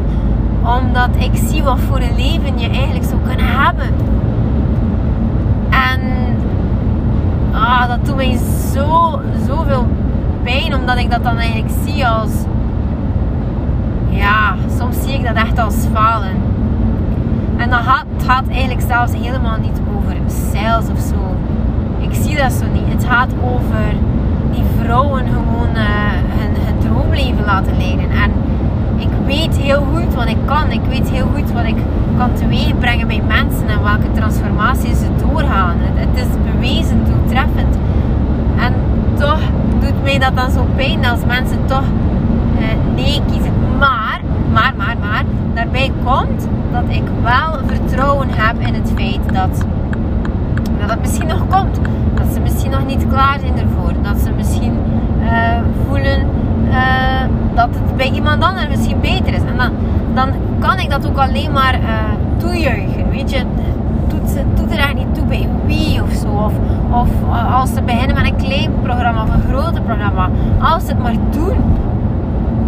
Omdat 0.62 1.08
ik 1.18 1.30
zie 1.34 1.62
wat 1.62 1.78
voor 1.78 2.00
een 2.00 2.16
leven 2.16 2.58
je 2.58 2.68
eigenlijk 2.68 3.04
zou 3.04 3.20
kunnen 3.26 3.46
hebben. 3.46 3.94
En 5.70 6.00
ah, 7.52 7.88
dat 7.88 8.06
doet 8.06 8.16
mij 8.16 8.38
zo, 8.74 9.20
zoveel 9.46 9.86
pijn. 10.42 10.74
Omdat 10.74 10.98
ik 10.98 11.10
dat 11.10 11.22
dan 11.22 11.36
eigenlijk 11.36 11.74
zie 11.84 12.06
als... 12.06 12.30
Ja, 14.08 14.54
soms 14.78 15.02
zie 15.02 15.12
ik 15.12 15.26
dat 15.26 15.36
echt 15.36 15.58
als 15.58 15.86
falen. 15.92 16.47
En 17.58 17.70
dat 17.70 17.80
gaat, 17.80 18.04
het 18.16 18.26
gaat 18.26 18.48
eigenlijk 18.48 18.80
zelfs 18.88 19.12
helemaal 19.12 19.58
niet 19.60 19.80
over 19.96 20.14
sales 20.52 20.84
of 20.90 20.98
zo. 20.98 21.36
Ik 21.98 22.14
zie 22.14 22.36
dat 22.36 22.52
zo 22.52 22.64
niet. 22.72 22.92
Het 22.92 23.04
gaat 23.04 23.30
over 23.42 23.84
die 24.52 24.64
vrouwen 24.82 25.24
gewoon 25.26 25.68
uh, 25.74 25.82
hun, 26.38 26.78
droomleven 26.78 27.44
laten 27.44 27.76
leiden. 27.76 28.10
En 28.10 28.30
ik 28.96 29.08
weet 29.26 29.56
heel 29.56 29.86
goed 29.94 30.14
wat 30.14 30.28
ik 30.28 30.36
kan. 30.44 30.70
Ik 30.70 30.84
weet 30.88 31.10
heel 31.10 31.26
goed 31.34 31.52
wat 31.52 31.64
ik 31.64 31.76
kan 32.18 32.34
teweegbrengen 32.34 33.06
bij 33.06 33.22
mensen 33.26 33.68
en 33.68 33.82
welke 33.82 34.12
transformaties 34.12 34.98
ze 34.98 35.08
doorgaan. 35.26 35.76
Het, 35.78 36.16
is 36.26 36.52
bewezen 36.52 37.04
doeltreffend. 37.04 37.76
En 38.58 38.74
toch 39.18 39.40
doet 39.80 40.02
mij 40.02 40.18
dat 40.18 40.36
dan 40.36 40.50
zo 40.50 40.66
pijn 40.76 41.06
als 41.06 41.20
mensen 41.26 41.58
toch 41.66 41.84
uh, 42.58 42.64
nee 42.94 43.22
kiezen. 43.30 43.52
Maar, 43.78 44.20
maar, 44.52 44.72
maar, 44.76 44.96
maar, 45.00 45.24
daarbij 45.54 45.92
komt 46.04 46.48
dat 46.72 46.84
ik 46.88 47.02
wel 47.22 47.58
vertrouwen 47.66 48.28
heb 48.30 48.60
in 48.60 48.74
het 48.74 48.92
feit 48.94 49.27
dat, 49.38 49.64
dat 50.86 51.00
misschien 51.00 51.26
nog 51.26 51.46
komt 51.48 51.78
ze 52.32 52.40
misschien 52.40 52.70
nog 52.70 52.86
niet 52.86 53.06
klaar 53.08 53.38
zijn 53.40 53.58
ervoor. 53.58 53.92
Dat 54.02 54.18
ze 54.24 54.30
misschien 54.36 54.72
uh, 55.20 55.58
voelen 55.86 56.20
uh, 56.68 56.74
dat 57.54 57.68
het 57.72 57.96
bij 57.96 58.10
iemand 58.10 58.42
anders 58.42 58.68
misschien 58.68 59.00
beter 59.00 59.34
is. 59.34 59.40
En 59.40 59.56
dan, 59.56 59.70
dan 60.14 60.28
kan 60.58 60.78
ik 60.78 60.90
dat 60.90 61.06
ook 61.06 61.16
alleen 61.16 61.52
maar 61.52 61.74
uh, 61.74 61.88
toejuichen. 62.36 63.10
Weet 63.10 63.30
je, 63.30 63.42
doet, 64.08 64.36
doet 64.54 64.70
er 64.70 64.78
eigenlijk 64.78 65.06
niet 65.06 65.14
toe 65.14 65.24
bij 65.24 65.48
wie 65.66 66.02
of 66.02 66.12
zo. 66.12 66.28
Of, 66.28 66.52
of 66.90 67.08
als 67.52 67.74
ze 67.74 67.82
beginnen 67.82 68.14
met 68.14 68.26
een 68.26 68.36
klein 68.36 68.70
programma 68.82 69.22
of 69.22 69.34
een 69.34 69.54
groter 69.54 69.82
programma. 69.82 70.28
Als 70.60 70.84
ze 70.84 70.90
het 70.90 71.02
maar 71.02 71.16
doen. 71.30 71.56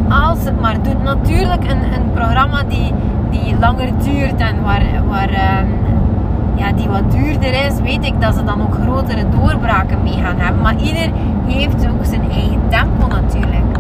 Als 0.08 0.38
ze 0.38 0.44
het 0.44 0.60
maar 0.60 0.82
doen. 0.82 1.02
Natuurlijk 1.02 1.62
een, 1.62 1.92
een 1.94 2.12
programma 2.14 2.62
die, 2.68 2.92
die 3.30 3.56
langer 3.58 3.88
duurt 4.02 4.40
en 4.40 4.62
waar, 4.62 4.82
waar 5.08 5.28
ehm, 5.28 5.66
ja, 6.60 6.72
die 6.72 6.88
wat 6.88 7.10
duurder 7.10 7.64
is, 7.66 7.80
weet 7.82 8.04
ik 8.04 8.20
dat 8.20 8.34
ze 8.34 8.44
dan 8.44 8.62
ook 8.62 8.74
grotere 8.82 9.28
doorbraken 9.28 10.02
mee 10.02 10.18
gaan 10.22 10.38
hebben. 10.38 10.62
Maar 10.62 10.76
ieder 10.76 11.10
heeft 11.46 11.88
ook 11.88 12.04
zijn 12.04 12.30
eigen 12.30 12.60
tempo 12.68 13.06
natuurlijk. 13.06 13.76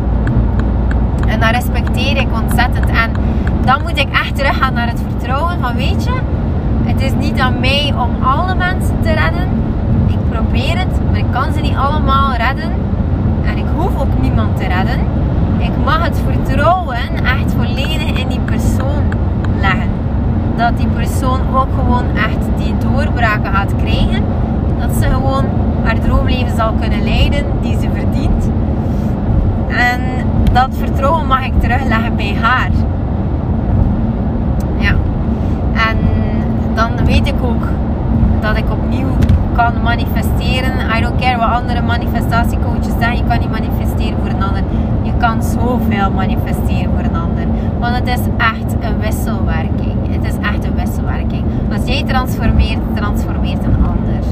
En 1.26 1.40
dat 1.40 1.50
respecteer 1.50 2.16
ik 2.16 2.26
ontzettend. 2.42 2.86
En 2.86 3.10
dan 3.64 3.82
moet 3.82 3.98
ik 3.98 4.08
echt 4.12 4.36
teruggaan 4.36 4.72
naar 4.72 4.88
het 4.88 5.02
vertrouwen 5.08 5.60
van 5.60 5.74
weet 5.74 6.04
je, 6.04 6.14
het 6.84 7.00
is 7.00 7.12
niet 7.18 7.38
aan 7.38 7.60
mij 7.60 7.94
om 7.96 8.22
alle 8.22 8.54
mensen 8.54 8.96
te 9.02 9.12
redden. 9.12 9.48
Ik 10.06 10.30
probeer 10.30 10.78
het, 10.78 11.00
maar 11.10 11.18
ik 11.18 11.30
kan 11.30 11.52
ze 11.52 11.60
niet 11.60 11.76
allemaal 11.76 12.34
redden. 12.34 12.72
En 13.44 13.56
ik 13.56 13.66
hoef 13.76 14.00
ook 14.00 14.20
niemand 14.20 14.56
te 14.56 14.66
redden. 14.66 14.98
Ik 15.58 15.72
mag 15.84 16.04
het 16.04 16.20
vertrouwen 16.26 17.24
echt 17.24 17.52
volledig 17.56 18.18
in 18.20 18.28
die 18.28 18.40
persoon 18.40 19.02
leggen. 19.60 19.99
Dat 20.60 20.76
die 20.76 20.86
persoon 20.86 21.40
ook 21.54 21.68
gewoon 21.78 22.04
echt 22.16 22.38
die 22.56 22.74
doorbraken 22.78 23.52
gaat 23.52 23.74
krijgen. 23.76 24.22
Dat 24.78 24.90
ze 25.00 25.08
gewoon 25.08 25.44
haar 25.84 25.98
droomleven 25.98 26.56
zal 26.56 26.72
kunnen 26.80 27.04
leiden 27.04 27.44
die 27.60 27.78
ze 27.80 27.88
verdient. 27.94 28.50
En 29.68 30.00
dat 30.52 30.68
vertrouwen 30.70 31.26
mag 31.26 31.46
ik 31.46 31.60
terugleggen 31.60 32.16
bij 32.16 32.36
haar. 32.42 32.70
Ja. 34.78 34.94
En 35.88 35.98
dan 36.74 37.04
weet 37.04 37.26
ik 37.26 37.42
ook 37.42 37.64
dat 38.40 38.56
ik 38.56 38.70
opnieuw 38.70 39.08
kan 39.52 39.82
manifesteren. 39.82 40.72
I 40.96 41.00
don't 41.00 41.20
care 41.20 41.38
wat 41.38 41.50
andere 41.50 41.80
manifestatiecoaches 41.82 42.92
zeggen. 42.98 43.16
Je 43.16 43.24
kan 43.28 43.38
niet 43.38 43.50
manifesteren 43.50 44.18
voor 44.18 44.30
een 44.30 44.42
ander. 44.42 44.62
Je 45.02 45.12
kan 45.18 45.42
zoveel 45.42 46.10
manifesteren 46.14 46.90
voor 46.94 47.04
een 47.04 47.16
ander. 47.16 47.44
Want 47.78 47.94
het 47.94 48.08
is 48.08 48.24
echt 48.36 48.74
een 48.80 48.98
wisselwerking. 49.00 49.98
Het 50.10 50.24
is 50.24 50.38
echt 50.48 50.64
een 50.64 50.74
wisselwerking. 50.90 51.44
Als 51.72 51.84
jij 51.84 52.04
transformeert, 52.04 52.80
transformeert 52.94 53.64
een 53.64 53.76
ander. 53.86 54.22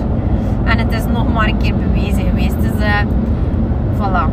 En 0.64 0.79
het 0.79 0.92
is 0.92 1.05
nog 1.12 1.33
maar 1.33 1.49
een 1.49 1.57
keer 1.57 1.75
bewezen 1.75 2.23
geweest. 2.29 2.61
Dus 2.61 2.87
uh, 2.87 3.01
voilà. 3.97 4.31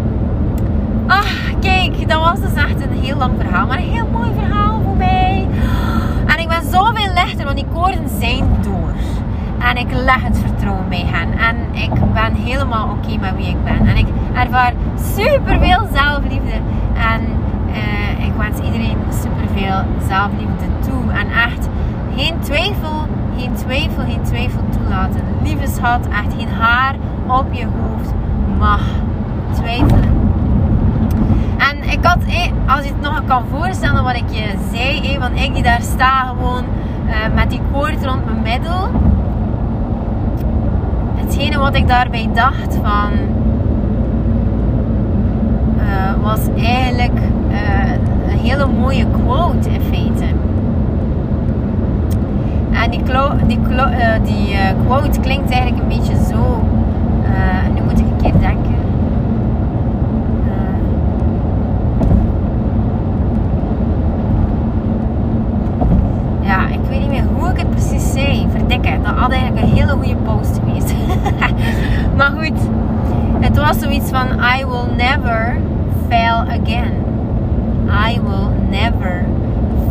Ah, 1.07 1.25
kijk, 1.59 2.09
dat 2.09 2.19
was 2.19 2.39
dus 2.39 2.53
echt 2.53 2.81
een 2.81 3.03
heel 3.03 3.17
lang 3.17 3.33
verhaal. 3.39 3.67
Maar 3.67 3.77
een 3.77 3.91
heel 3.91 4.07
mooi 4.11 4.29
verhaal 4.39 4.81
voor 4.83 4.95
mij. 4.95 5.47
En 6.25 6.39
ik 6.39 6.47
ben 6.47 6.63
zoveel 6.71 7.13
lichter, 7.13 7.45
want 7.45 7.55
die 7.55 7.65
koorden 7.73 8.09
zijn 8.19 8.43
door. 8.61 8.93
En 9.59 9.77
ik 9.77 9.87
leg 9.91 10.23
het 10.23 10.39
vertrouwen 10.39 10.89
bij 10.89 11.05
hen. 11.05 11.37
En 11.37 11.55
ik 11.81 12.13
ben 12.13 12.33
helemaal 12.33 12.89
oké 12.89 13.17
met 13.19 13.35
wie 13.35 13.47
ik 13.47 13.63
ben. 13.63 13.87
En 13.87 13.97
ik 13.97 14.07
ervaar 14.33 14.73
super 15.15 15.59
veel 15.59 15.87
zelfliefde. 15.93 16.57
En 17.13 17.21
uh, 17.67 18.25
ik 18.25 18.31
wens 18.37 18.59
iedereen 18.59 18.97
super 19.09 19.47
veel 19.55 20.07
zelfliefde 20.07 20.65
toe. 20.79 21.11
En 21.11 21.27
echt 21.49 21.67
geen 22.15 22.39
twijfel, 22.39 23.07
geen 23.37 23.53
twijfel, 23.53 24.03
geen 24.03 24.23
twijfel 24.23 24.61
toelaten. 24.77 25.21
Lieve 25.43 25.67
schat, 25.67 26.07
echt 26.07 26.33
geen 26.37 26.49
haar 26.49 26.95
op 27.27 27.45
je 27.51 27.65
hoofd 27.65 28.13
mag 28.59 28.81
twijfelen. 29.53 30.23
En 31.57 31.89
ik 31.89 32.05
had, 32.05 32.17
als 32.67 32.85
je 32.85 32.91
het 32.91 33.01
nog 33.01 33.21
kan 33.25 33.43
voorstellen 33.51 34.03
wat 34.03 34.15
ik 34.15 34.29
je 34.29 34.53
zei, 34.71 35.19
want 35.19 35.39
ik 35.39 35.53
die 35.53 35.63
daar 35.63 35.81
sta 35.81 36.23
gewoon 36.23 36.63
uh, 37.07 37.35
met 37.35 37.49
die 37.49 37.61
koord 37.71 38.05
rond 38.05 38.25
mijn 38.25 38.41
middel 38.41 38.89
hetgene 41.15 41.57
wat 41.57 41.75
ik 41.75 41.87
daarbij 41.87 42.29
dacht 42.33 42.79
van 42.83 43.11
uh, 45.77 46.23
was 46.23 46.39
eigenlijk 46.57 47.19
uh, 47.49 47.91
een 48.27 48.37
hele 48.37 48.67
mooie 48.67 49.05
quote 49.07 49.69
in 49.69 49.81
feite. 49.81 50.34
En 52.85 52.91
die, 52.91 53.03
die, 53.43 53.59
uh, 53.59 54.13
die 54.23 54.55
quote 54.85 55.19
klinkt 55.19 55.51
eigenlijk 55.51 55.81
een 55.81 55.97
beetje 55.97 56.15
zo. 56.15 56.63
nu 57.73 57.81
moet 57.81 57.99
ik 57.99 58.05
een 58.05 58.21
keer 58.21 58.39
denken. 58.39 58.75
ja, 66.41 66.67
ik 66.67 66.79
weet 66.89 66.99
niet 66.99 67.09
meer 67.09 67.23
hoe 67.37 67.49
ik 67.49 67.57
het 67.57 67.69
precies 67.69 68.11
zei. 68.11 68.47
Verdikken. 68.51 69.03
Dat 69.03 69.13
had 69.15 69.31
eigenlijk 69.31 69.65
een 69.65 69.73
hele 69.73 69.91
goede 69.91 70.15
post 70.15 70.59
geweest. 70.63 70.93
maar 72.17 72.31
goed, 72.37 72.59
het 73.39 73.57
was 73.57 73.79
zoiets 73.79 74.09
van: 74.09 74.27
I 74.59 74.65
will 74.65 74.95
never 74.95 75.57
fail 76.09 76.39
again. 76.39 76.91
I 78.09 78.19
will 78.21 78.49
never 78.69 79.25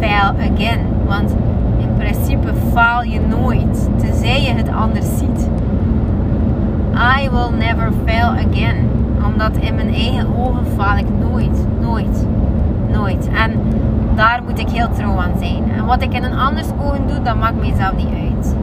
fail 0.00 0.34
again. 0.52 0.80
Want 1.06 1.34
principe 2.14 2.52
faal 2.72 3.02
je 3.02 3.20
nooit, 3.20 3.88
tenzij 3.96 4.42
je 4.42 4.52
het 4.52 4.68
anders 4.68 5.06
ziet. 5.18 5.48
I 7.20 7.28
will 7.30 7.50
never 7.58 7.92
fail 8.04 8.28
again. 8.28 8.88
Omdat 9.26 9.56
in 9.56 9.74
mijn 9.74 9.94
eigen 9.94 10.36
ogen 10.36 10.66
faal 10.76 10.96
ik 10.96 11.06
nooit, 11.20 11.66
nooit, 11.80 12.26
nooit. 12.92 13.28
En 13.28 13.60
daar 14.14 14.42
moet 14.48 14.58
ik 14.58 14.68
heel 14.68 14.90
trouw 14.92 15.20
aan 15.20 15.38
zijn. 15.38 15.70
En 15.76 15.86
wat 15.86 16.02
ik 16.02 16.14
in 16.14 16.24
een 16.24 16.38
anders 16.38 16.68
ogen 16.80 17.06
doe, 17.06 17.22
dat 17.22 17.36
maakt 17.36 17.60
mijzelf 17.60 17.96
niet 17.96 18.14
uit. 18.20 18.54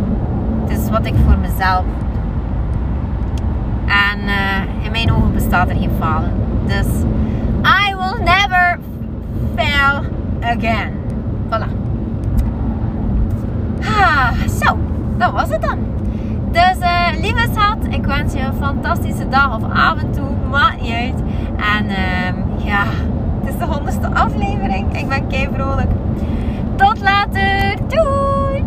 Het 0.64 0.80
is 0.80 0.90
wat 0.90 1.06
ik 1.06 1.14
voor 1.26 1.38
mezelf 1.38 1.84
doe. 1.84 2.10
En 3.86 4.20
uh, 4.20 4.86
in 4.86 4.92
mijn 4.92 5.12
ogen 5.12 5.34
bestaat 5.34 5.70
er 5.70 5.76
geen 5.76 5.92
falen. 6.00 6.32
Dus 6.66 6.88
I 7.64 7.96
will 7.96 8.24
never 8.24 8.80
fail 9.56 10.04
again. 10.42 10.92
Voilà. 11.50 11.81
Zo, 14.62 14.78
dat 15.18 15.32
was 15.32 15.50
het 15.50 15.62
dan. 15.62 15.78
Dus 16.52 16.78
uh, 16.80 17.08
lieve 17.22 17.48
schat, 17.56 17.78
ik 17.90 18.06
wens 18.06 18.34
je 18.34 18.40
een 18.40 18.54
fantastische 18.60 19.30
dag 19.30 19.56
of 19.56 19.72
avond 19.74 20.14
toe. 20.14 20.30
Maakt 20.50 20.82
niet 20.82 20.94
uit. 20.94 21.20
En 21.76 21.86
uh, 21.86 22.66
ja, 22.66 22.84
het 23.42 23.54
is 23.54 23.60
de 23.60 23.66
honderdste 23.66 24.14
aflevering. 24.14 24.98
Ik 24.98 25.08
ben 25.08 25.28
kei 25.28 25.48
vrolijk. 25.54 25.90
Tot 26.76 27.02
later. 27.02 27.76
Doei! 27.88 28.64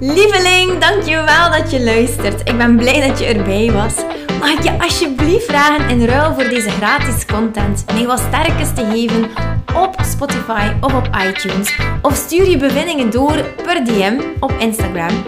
Lieveling, 0.00 0.78
dankjewel 0.78 1.50
dat 1.50 1.70
je 1.70 1.84
luistert. 1.84 2.48
Ik 2.48 2.56
ben 2.56 2.76
blij 2.76 3.08
dat 3.08 3.18
je 3.18 3.24
erbij 3.24 3.72
was. 3.72 3.94
Mag 4.40 4.50
ik 4.50 4.62
je 4.62 4.78
alsjeblieft 4.78 5.44
vragen 5.44 5.88
in 5.88 6.04
ruil 6.04 6.34
voor 6.34 6.48
deze 6.48 6.70
gratis 6.70 7.26
content 7.26 7.84
mij 7.92 8.06
wat 8.06 8.18
sterkes 8.18 8.72
te 8.74 8.84
geven 8.92 9.30
op 9.74 9.96
Spotify 10.04 10.72
of 10.80 10.94
op 10.94 11.10
iTunes? 11.28 11.78
Of 12.02 12.14
stuur 12.14 12.48
je 12.48 12.56
bevindingen 12.56 13.10
door 13.10 13.44
per 13.62 13.84
DM 13.84 14.20
op 14.40 14.52
Instagram. 14.58 15.24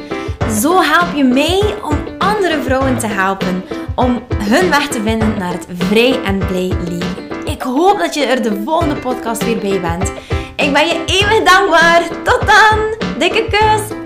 Zo 0.61 0.81
help 0.81 1.15
je 1.15 1.25
mij 1.25 1.75
om 1.83 1.99
andere 2.19 2.63
vrouwen 2.63 2.99
te 2.99 3.07
helpen 3.07 3.65
om 3.95 4.23
hun 4.35 4.71
weg 4.71 4.89
te 4.89 5.03
vinden 5.03 5.39
naar 5.39 5.53
het 5.53 5.67
vrij 5.79 6.23
en 6.25 6.39
blij 6.39 6.73
leven. 6.89 7.31
Ik 7.45 7.63
hoop 7.63 7.99
dat 7.99 8.15
je 8.15 8.25
er 8.25 8.43
de 8.43 8.63
volgende 8.65 8.97
podcast 8.97 9.45
weer 9.45 9.59
bij 9.59 9.81
bent. 9.81 10.13
Ik 10.57 10.73
ben 10.73 10.87
je 10.87 11.03
eeuwig 11.07 11.43
dankbaar. 11.43 12.03
Tot 12.23 12.41
dan. 12.47 12.79
Dikke 13.19 13.47
kus. 13.51 14.01